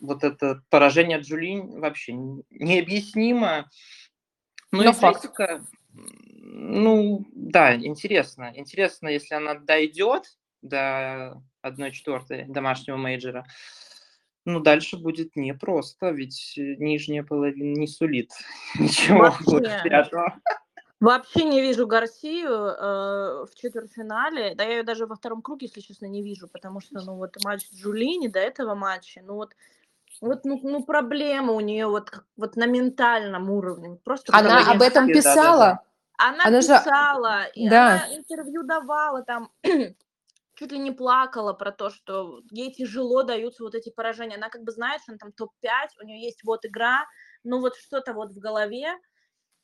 вот 0.00 0.24
это 0.24 0.62
поражение 0.70 1.18
Джулин 1.18 1.80
вообще 1.80 2.14
необъяснимо. 2.14 3.68
Ну 4.74 4.82
Но. 4.82 4.90
Джессика, 4.90 5.64
ну 6.42 7.24
да, 7.32 7.76
интересно. 7.76 8.52
Интересно, 8.54 9.08
если 9.08 9.34
она 9.34 9.54
дойдет 9.54 10.36
до 10.62 11.40
1-4 11.64 12.46
домашнего 12.48 12.96
мейджора, 12.96 13.46
ну, 14.44 14.60
дальше 14.60 14.98
будет 14.98 15.36
непросто, 15.36 16.10
ведь 16.10 16.54
нижняя 16.56 17.22
половина 17.22 17.78
не 17.78 17.86
сулит 17.86 18.30
ничего 18.78 19.34
приятного. 19.82 20.38
Вообще 21.00 21.44
не 21.44 21.60
вижу 21.60 21.86
Гарсию 21.86 22.50
э, 22.50 23.46
в 23.46 23.54
четвертьфинале. 23.54 24.54
Да 24.54 24.64
я 24.64 24.78
ее 24.78 24.82
даже 24.84 25.06
во 25.06 25.16
втором 25.16 25.42
круге, 25.42 25.66
если 25.66 25.80
честно, 25.80 26.06
не 26.06 26.22
вижу, 26.22 26.48
потому 26.48 26.80
что, 26.80 27.00
ну, 27.00 27.16
вот 27.16 27.36
матч 27.44 27.68
Джулини 27.74 28.28
до 28.28 28.38
этого 28.38 28.74
матча, 28.74 29.20
ну, 29.22 29.34
вот 29.34 29.54
вот, 30.24 30.44
ну, 30.44 30.58
ну 30.62 30.82
проблема 30.82 31.52
у 31.52 31.60
нее 31.60 31.86
вот, 31.86 32.10
вот 32.36 32.56
на 32.56 32.66
ментальном 32.66 33.50
уровне. 33.50 33.98
Просто 34.04 34.32
она 34.34 34.70
об 34.70 34.80
этом 34.80 35.06
писала. 35.06 35.82
Она, 36.16 36.44
она 36.44 36.60
писала, 36.60 37.42
же... 37.42 37.50
и 37.54 37.68
да. 37.68 37.86
она 37.86 38.16
интервью 38.16 38.62
давала 38.62 39.22
там, 39.22 39.50
чуть 40.54 40.72
ли 40.72 40.78
не 40.78 40.92
плакала 40.92 41.52
про 41.52 41.72
то, 41.72 41.90
что 41.90 42.40
ей 42.50 42.72
тяжело 42.72 43.22
даются 43.22 43.64
вот 43.64 43.74
эти 43.74 43.90
поражения. 43.90 44.36
Она 44.36 44.48
как 44.48 44.62
бы 44.62 44.72
знает, 44.72 45.02
что 45.02 45.12
она 45.12 45.18
там 45.18 45.32
топ-5, 45.32 45.68
у 46.00 46.06
нее 46.06 46.22
есть 46.22 46.42
вот 46.44 46.64
игра, 46.64 47.04
ну 47.42 47.60
вот 47.60 47.76
что-то 47.76 48.14
вот 48.14 48.32
в 48.32 48.38
голове, 48.38 48.94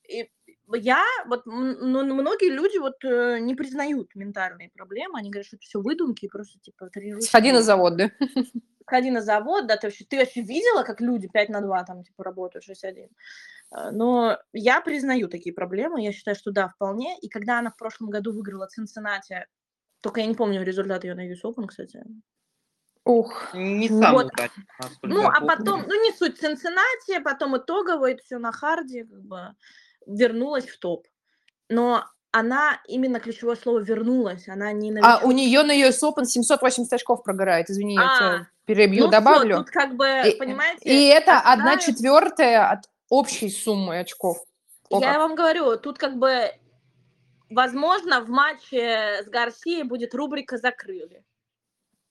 и 0.08 0.28
я, 0.74 1.04
вот, 1.26 1.46
ну, 1.46 2.04
многие 2.04 2.50
люди 2.50 2.78
вот 2.78 3.02
э, 3.04 3.38
не 3.38 3.54
признают 3.54 4.14
ментальные 4.14 4.70
проблемы, 4.70 5.20
они 5.20 5.30
говорят, 5.30 5.46
что 5.46 5.56
это 5.56 5.64
все 5.64 5.80
выдумки, 5.80 6.28
просто 6.28 6.58
типа 6.58 6.88
тренируются. 6.90 7.28
Сходи 7.28 7.52
на 7.52 7.62
завод, 7.62 7.96
да? 7.96 8.10
Сходи 8.90 9.12
на 9.12 9.20
завод, 9.22 9.68
да, 9.68 9.76
ты 9.76 9.86
вообще, 9.86 10.04
ты 10.04 10.18
вообще 10.18 10.40
видела, 10.40 10.82
как 10.82 11.00
люди 11.00 11.28
5 11.28 11.48
на 11.50 11.60
2 11.60 11.84
там, 11.84 12.02
типа, 12.02 12.24
работают 12.24 12.64
6-1? 12.68 13.08
Э, 13.70 13.90
но 13.92 14.36
я 14.52 14.80
признаю 14.80 15.28
такие 15.28 15.54
проблемы, 15.54 16.02
я 16.02 16.10
считаю, 16.10 16.36
что 16.36 16.50
да, 16.50 16.66
вполне, 16.66 17.16
и 17.20 17.28
когда 17.28 17.60
она 17.60 17.70
в 17.70 17.76
прошлом 17.76 18.10
году 18.10 18.32
выиграла 18.32 18.66
Цинциннати, 18.66 19.46
только 20.00 20.20
я 20.20 20.26
не 20.26 20.34
помню 20.34 20.64
результат 20.64 21.04
ее 21.04 21.14
на 21.14 21.30
US 21.30 21.42
Open, 21.44 21.68
кстати, 21.68 22.04
Ух, 23.04 23.54
не 23.54 23.88
сам 23.88 24.12
вот. 24.12 24.32
Ну, 25.02 25.24
а 25.24 25.40
потом, 25.40 25.84
ну, 25.86 26.02
не 26.02 26.12
суть, 26.12 26.40
Цинциннати, 26.40 27.22
потом 27.22 27.56
итогово, 27.58 28.10
это 28.10 28.24
все 28.24 28.38
на 28.38 28.50
харде, 28.50 29.04
как 29.04 29.22
бы 29.22 29.54
вернулась 30.04 30.66
в 30.66 30.80
топ. 30.80 31.06
Но 31.68 32.04
она 32.32 32.80
именно 32.86 33.18
ключевое 33.18 33.56
слово 33.56 33.80
вернулась, 33.80 34.48
она 34.48 34.72
не 34.72 34.92
новичок. 34.92 35.20
А 35.22 35.26
у 35.26 35.32
нее 35.32 35.62
на 35.62 35.72
US 35.72 36.00
Open 36.02 36.24
780 36.24 36.92
очков 36.92 37.22
прогорает, 37.22 37.70
извини, 37.70 37.98
а, 37.98 38.02
я 38.02 38.18
тебя 38.18 38.48
перебью, 38.66 39.04
ну 39.06 39.10
добавлю. 39.10 39.56
Все, 39.56 39.64
тут 39.64 39.70
как 39.70 39.96
бы, 39.96 40.06
и, 40.26 40.36
понимаете... 40.36 40.82
И 40.84 41.06
это 41.06 41.40
одна 41.40 41.76
четвертая 41.76 42.70
от 42.70 42.88
общей 43.08 43.50
суммы 43.50 43.98
очков. 43.98 44.38
О, 44.90 45.00
я 45.00 45.12
как. 45.12 45.18
вам 45.18 45.34
говорю, 45.34 45.76
тут 45.76 45.98
как 45.98 46.18
бы, 46.18 46.52
возможно, 47.48 48.20
в 48.20 48.28
матче 48.28 49.22
с 49.24 49.28
Гарсией 49.28 49.82
будет 49.82 50.14
рубрика 50.14 50.56
«Закрыли». 50.56 51.24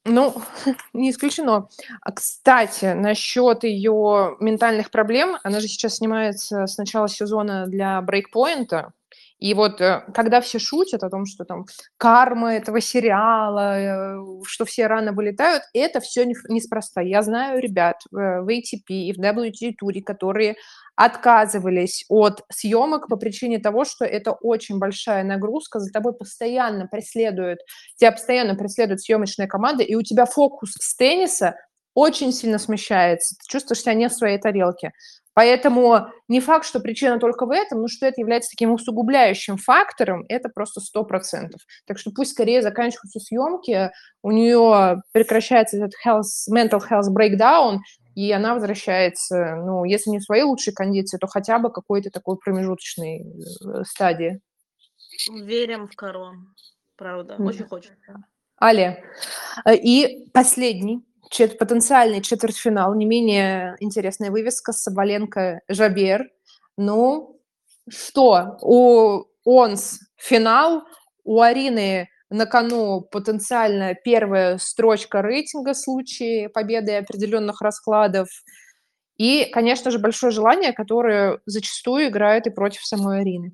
Ну, 0.05 0.33
не 0.93 1.11
исключено. 1.11 1.69
А, 2.01 2.11
кстати, 2.11 2.93
насчет 2.93 3.63
ее 3.63 4.37
ментальных 4.39 4.91
проблем, 4.91 5.37
она 5.43 5.59
же 5.59 5.67
сейчас 5.67 5.97
снимается 5.97 6.67
с 6.67 6.77
начала 6.77 7.07
сезона 7.07 7.67
для 7.67 8.01
брейкпоинта. 8.01 8.93
И 9.39 9.53
вот 9.53 9.79
э, 9.79 10.03
когда 10.13 10.41
все 10.41 10.59
шутят 10.59 11.03
о 11.03 11.09
том, 11.09 11.25
что 11.25 11.45
там 11.45 11.65
карма 11.97 12.55
этого 12.55 12.81
сериала, 12.81 13.79
э, 13.79 14.17
что 14.45 14.65
все 14.65 14.87
рано 14.87 15.13
вылетают, 15.13 15.63
это 15.73 16.01
все 16.01 16.25
неспроста. 16.25 17.01
Я 17.01 17.21
знаю 17.21 17.61
ребят 17.61 18.01
в 18.11 18.47
ATP 18.47 18.89
и 18.89 19.13
в 19.13 19.19
WTA-туре, 19.19 20.01
которые 20.01 20.55
отказывались 20.95 22.03
от 22.09 22.43
съемок 22.51 23.07
по 23.07 23.15
причине 23.15 23.59
того, 23.59 23.85
что 23.85 24.03
это 24.03 24.33
очень 24.33 24.79
большая 24.79 25.23
нагрузка, 25.23 25.79
за 25.79 25.91
тобой 25.91 26.13
постоянно 26.13 26.87
преследует, 26.87 27.59
тебя 27.95 28.11
постоянно 28.11 28.55
преследует 28.55 28.99
съемочная 28.99 29.47
команда, 29.47 29.83
и 29.83 29.95
у 29.95 30.01
тебя 30.01 30.25
фокус 30.25 30.73
с 30.77 30.95
тенниса 30.97 31.55
очень 31.93 32.31
сильно 32.31 32.59
смещается, 32.59 33.35
ты 33.35 33.51
чувствуешь 33.51 33.81
себя 33.81 33.93
не 33.93 34.09
в 34.09 34.13
своей 34.13 34.37
тарелке. 34.37 34.91
Поэтому 35.33 36.07
не 36.27 36.41
факт, 36.41 36.65
что 36.65 36.81
причина 36.81 37.17
только 37.17 37.45
в 37.45 37.51
этом, 37.51 37.81
но 37.81 37.87
что 37.87 38.05
это 38.05 38.19
является 38.19 38.49
таким 38.49 38.73
усугубляющим 38.73 39.57
фактором, 39.57 40.25
это 40.27 40.49
просто 40.49 40.81
сто 40.81 41.05
процентов. 41.05 41.61
Так 41.85 41.97
что 41.97 42.11
пусть 42.11 42.31
скорее 42.31 42.61
заканчиваются 42.61 43.19
съемки, 43.19 43.91
у 44.21 44.31
нее 44.31 45.01
прекращается 45.13 45.77
этот 45.77 45.93
health, 46.05 46.23
mental 46.51 46.81
health 46.81 47.09
breakdown, 47.15 47.77
и 48.15 48.31
она 48.33 48.53
возвращается, 48.53 49.55
ну, 49.55 49.85
если 49.85 50.09
не 50.09 50.19
в 50.19 50.23
свои 50.23 50.41
лучшие 50.41 50.73
кондиции, 50.73 51.17
то 51.17 51.27
хотя 51.27 51.57
бы 51.57 51.71
какой-то 51.71 52.09
такой 52.09 52.37
промежуточной 52.37 53.21
э, 53.21 53.83
стадии. 53.85 54.41
Верим 55.29 55.87
в 55.87 55.95
корон, 55.95 56.53
правда, 56.97 57.35
очень 57.39 57.65
хочется. 57.65 58.25
Але. 58.59 59.03
Э, 59.65 59.75
и 59.75 60.27
последний 60.33 61.01
чет 61.29 61.57
потенциальный 61.57 62.21
четвертьфинал, 62.21 62.95
не 62.95 63.05
менее 63.05 63.75
интересная 63.79 64.31
вывеска 64.31 64.73
Соболенко 64.73 65.61
Жабер. 65.67 66.29
Ну, 66.77 67.39
что, 67.87 68.57
у 68.61 69.25
ОНС 69.45 69.99
финал, 70.17 70.83
у 71.23 71.41
Арины 71.41 72.09
на 72.29 72.45
кону 72.45 73.01
потенциально 73.01 73.95
первая 73.95 74.57
строчка 74.57 75.21
рейтинга 75.21 75.73
в 75.73 75.77
случае 75.77 76.49
победы 76.49 76.95
определенных 76.95 77.61
раскладов. 77.61 78.29
И, 79.17 79.45
конечно 79.51 79.91
же, 79.91 79.99
большое 79.99 80.31
желание, 80.31 80.71
которое 80.71 81.41
зачастую 81.45 82.07
играет 82.07 82.47
и 82.47 82.51
против 82.51 82.85
самой 82.85 83.21
Арины. 83.21 83.51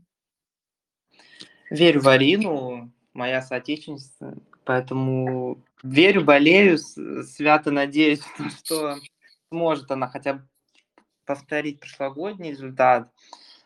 Верю 1.69 2.01
в 2.01 2.07
Арину, 2.07 2.91
моя 3.13 3.41
соотечественница, 3.41 4.37
поэтому 4.63 5.63
верю, 5.85 6.23
болею, 6.23 6.77
свято 6.77 7.71
надеюсь, 7.71 8.21
что 8.63 8.97
сможет 9.49 9.91
она 9.91 10.07
хотя 10.07 10.33
бы 10.33 10.47
повторить 11.25 11.79
прошлогодний 11.79 12.51
результат. 12.51 13.11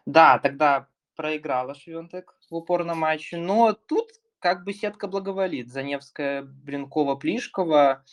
Да, 0.06 0.40
тогда 0.40 0.88
проиграла 1.16 1.76
Швентек 1.76 2.36
в 2.50 2.56
упорном 2.56 3.00
матче, 3.00 3.38
но 3.38 3.74
тут 3.74 4.10
как 4.40 4.64
бы 4.64 4.74
сетка 4.74 5.08
благоволит. 5.08 5.70
Заневская, 5.70 6.44
Блинкова, 6.44 7.16
Плишкова. 7.16 8.06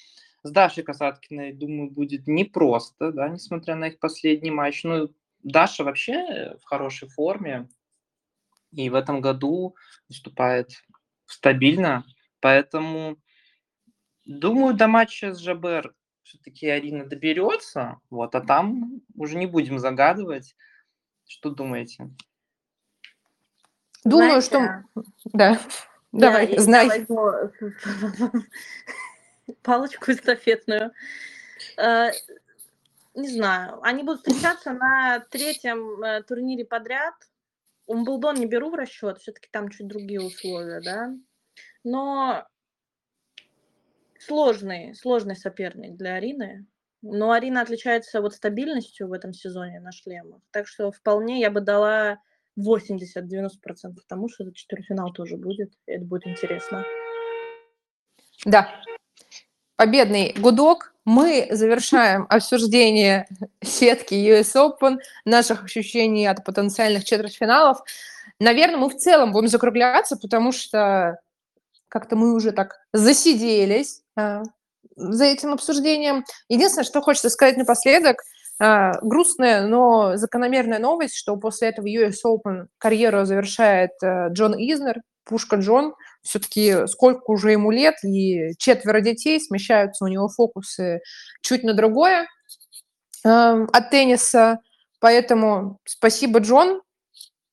С 0.43 0.51
Дашей 0.51 0.85
Касаткиной, 0.85 1.53
думаю, 1.53 1.91
будет 1.91 2.29
непросто, 2.29 3.11
да, 3.11 3.29
несмотря 3.29 3.75
на 3.75 3.89
их 3.89 3.99
последний 3.99 4.53
матч. 4.53 4.85
Ну, 4.85 5.09
Даша 5.43 5.83
вообще 5.83 6.57
в 6.63 6.65
хорошей 6.65 7.09
форме 7.09 7.69
и 8.71 8.89
в 8.89 8.95
этом 8.95 9.21
году 9.21 9.75
выступает 10.09 10.71
стабильно, 11.27 12.05
поэтому 12.41 13.17
думаю, 14.27 14.75
до 14.75 14.89
матча 14.89 15.33
с 15.33 15.41
ЖБР 15.41 15.95
все-таки 16.23 16.69
Арина 16.69 17.07
доберется, 17.07 18.01
вот, 18.11 18.35
а 18.35 18.41
там 18.41 19.01
уже 19.15 19.37
не 19.37 19.47
будем 19.47 19.79
загадывать. 19.79 20.57
Что 21.27 21.51
думаете? 21.51 22.11
Думаю, 24.05 24.41
Знаете, 24.41 24.85
что... 24.95 25.03
Да. 25.33 25.61
Давай, 26.13 26.53
я, 26.53 26.61
знай. 26.61 27.07
Я 27.09 27.51
палочку 29.63 30.11
эстафетную. 30.13 30.93
Э, 31.77 32.11
не 33.15 33.29
знаю, 33.29 33.81
они 33.83 34.03
будут 34.03 34.21
встречаться 34.21 34.73
на 34.73 35.21
третьем 35.31 36.03
э, 36.03 36.23
турнире 36.23 36.65
подряд. 36.65 37.15
Умблдон 37.87 38.37
не 38.37 38.47
беру 38.47 38.71
в 38.71 38.75
расчет, 38.75 39.19
все-таки 39.19 39.49
там 39.51 39.71
чуть 39.71 39.87
другие 39.87 40.21
условия, 40.21 40.81
да. 40.81 41.15
Но 41.85 42.47
сложный, 44.21 44.95
сложный 44.95 45.37
соперник 45.37 45.97
для 45.97 46.15
Арины. 46.15 46.67
Но 47.03 47.33
Арина 47.33 47.61
отличается 47.61 48.21
вот 48.21 48.35
стабильностью 48.35 49.09
в 49.09 49.13
этом 49.13 49.33
сезоне 49.33 49.81
на 49.81 49.93
шлемах. 49.93 50.41
Так 50.51 50.67
что 50.67 50.91
вполне 50.91 51.41
я 51.41 51.51
бы 51.51 51.61
дала 51.61 52.19
80-90% 52.59 53.97
тому, 54.09 54.29
что 54.29 54.45
этот 54.45 54.57
четвертьфинал 54.57 55.13
тоже 55.13 55.37
будет. 55.37 55.73
И 55.87 55.93
это 55.93 56.05
будет 56.05 56.27
интересно. 56.27 56.85
Да. 58.45 58.69
Победный 59.77 60.35
гудок. 60.39 60.95
Мы 61.05 61.47
завершаем 61.51 62.27
обсуждение 62.29 63.29
сетки 63.63 64.15
US 64.15 64.55
Open, 64.57 64.99
наших 65.25 65.65
ощущений 65.65 66.27
от 66.27 66.45
потенциальных 66.45 67.05
четвертьфиналов. 67.05 67.79
Наверное, 68.41 68.79
мы 68.79 68.89
в 68.91 68.97
целом 68.97 69.33
будем 69.33 69.49
закругляться, 69.49 70.17
потому 70.17 70.53
что 70.53 71.21
как-то 71.89 72.17
мы 72.17 72.35
уже 72.35 72.53
так 72.53 72.81
засиделись 72.93 74.03
за 74.97 75.25
этим 75.25 75.53
обсуждением. 75.53 76.25
Единственное, 76.49 76.85
что 76.85 77.03
хочется 77.03 77.31
сказать 77.31 77.57
напоследок, 77.57 78.17
а, 78.59 78.99
грустная, 79.03 79.67
но 79.67 80.17
закономерная 80.17 80.79
новость, 80.79 81.17
что 81.17 81.37
после 81.37 81.69
этого 81.69 81.87
US 81.87 82.17
Open 82.27 82.67
карьеру 82.79 83.25
завершает 83.25 83.91
а, 84.03 84.29
Джон 84.29 84.55
Изнер, 84.55 85.03
Пушка 85.25 85.57
Джон. 85.57 85.95
Все-таки 86.23 86.87
сколько 86.87 87.31
уже 87.31 87.51
ему 87.53 87.71
лет, 87.71 87.97
и 88.03 88.53
четверо 88.59 89.01
детей, 89.01 89.41
смещаются 89.41 90.05
у 90.05 90.09
него 90.09 90.29
фокусы 90.29 91.01
чуть 91.43 91.65
на 91.65 91.75
другое 91.75 92.27
э, 93.25 93.67
от 93.73 93.91
тенниса. 93.91 94.61
Поэтому 95.01 95.79
спасибо, 95.85 96.39
Джон. 96.39 96.81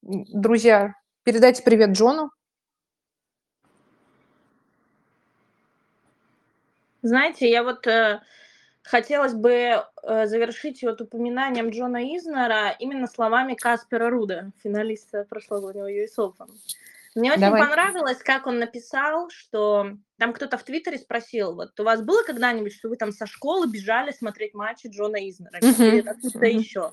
Друзья, 0.02 0.94
передайте 1.24 1.64
привет 1.64 1.92
Джону. 1.92 2.30
Знаете, 7.04 7.50
я 7.50 7.64
вот 7.64 7.86
э, 7.86 8.22
хотелось 8.82 9.34
бы 9.34 9.52
э, 9.52 10.26
завершить 10.26 10.82
вот 10.84 11.02
упоминанием 11.02 11.70
Джона 11.70 12.18
Изнера 12.18 12.76
именно 12.80 13.08
словами 13.08 13.56
Каспера 13.56 14.10
Руда, 14.10 14.52
финалиста 14.64 15.26
прошлогоднего 15.30 15.92
US 15.92 16.18
Open. 16.18 16.50
Мне 17.14 17.32
очень 17.32 17.42
Давай. 17.42 17.62
понравилось, 17.62 18.18
как 18.20 18.48
он 18.48 18.58
написал, 18.58 19.30
что 19.30 19.92
там 20.18 20.34
кто-то 20.34 20.58
в 20.58 20.64
Твиттере 20.64 20.98
спросил, 20.98 21.54
вот 21.54 21.80
у 21.80 21.84
вас 21.84 22.02
было 22.02 22.24
когда-нибудь, 22.24 22.74
что 22.74 22.90
вы 22.90 22.96
там 22.96 23.12
со 23.12 23.28
школы 23.28 23.68
бежали 23.70 24.12
смотреть 24.12 24.54
матчи 24.54 24.88
Джона 24.88 25.18
Изнера 25.30 25.60
или 25.60 26.08
откуда 26.08 26.48
uh-huh. 26.48 26.58
еще? 26.58 26.92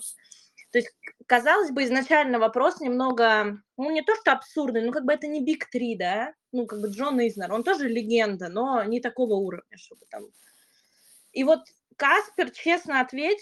То 0.73 0.79
есть, 0.79 0.91
казалось 1.27 1.71
бы, 1.71 1.85
изначально 1.85 2.39
вопрос 2.39 2.81
немного, 2.81 3.61
ну, 3.77 3.91
не 3.91 4.03
то 4.03 4.15
что 4.17 4.33
абсурдный, 4.33 4.83
ну, 4.83 4.93
как 4.93 5.05
бы 5.05 5.13
это 5.13 5.27
не 5.27 5.45
Биг 5.45 5.69
3, 5.69 5.97
да? 5.97 6.35
Ну, 6.53 6.67
как 6.67 6.81
бы 6.81 6.89
Джон 6.89 7.21
Изнер, 7.21 7.53
он 7.53 7.65
тоже 7.65 7.89
легенда, 7.89 8.49
но 8.49 8.85
не 8.85 9.01
такого 9.01 9.35
уровня, 9.35 9.77
чтобы 9.77 10.07
там... 10.09 10.25
И 11.33 11.45
вот 11.45 11.61
Каспер 11.97 12.51
честно 12.51 13.01
ответил, 13.01 13.39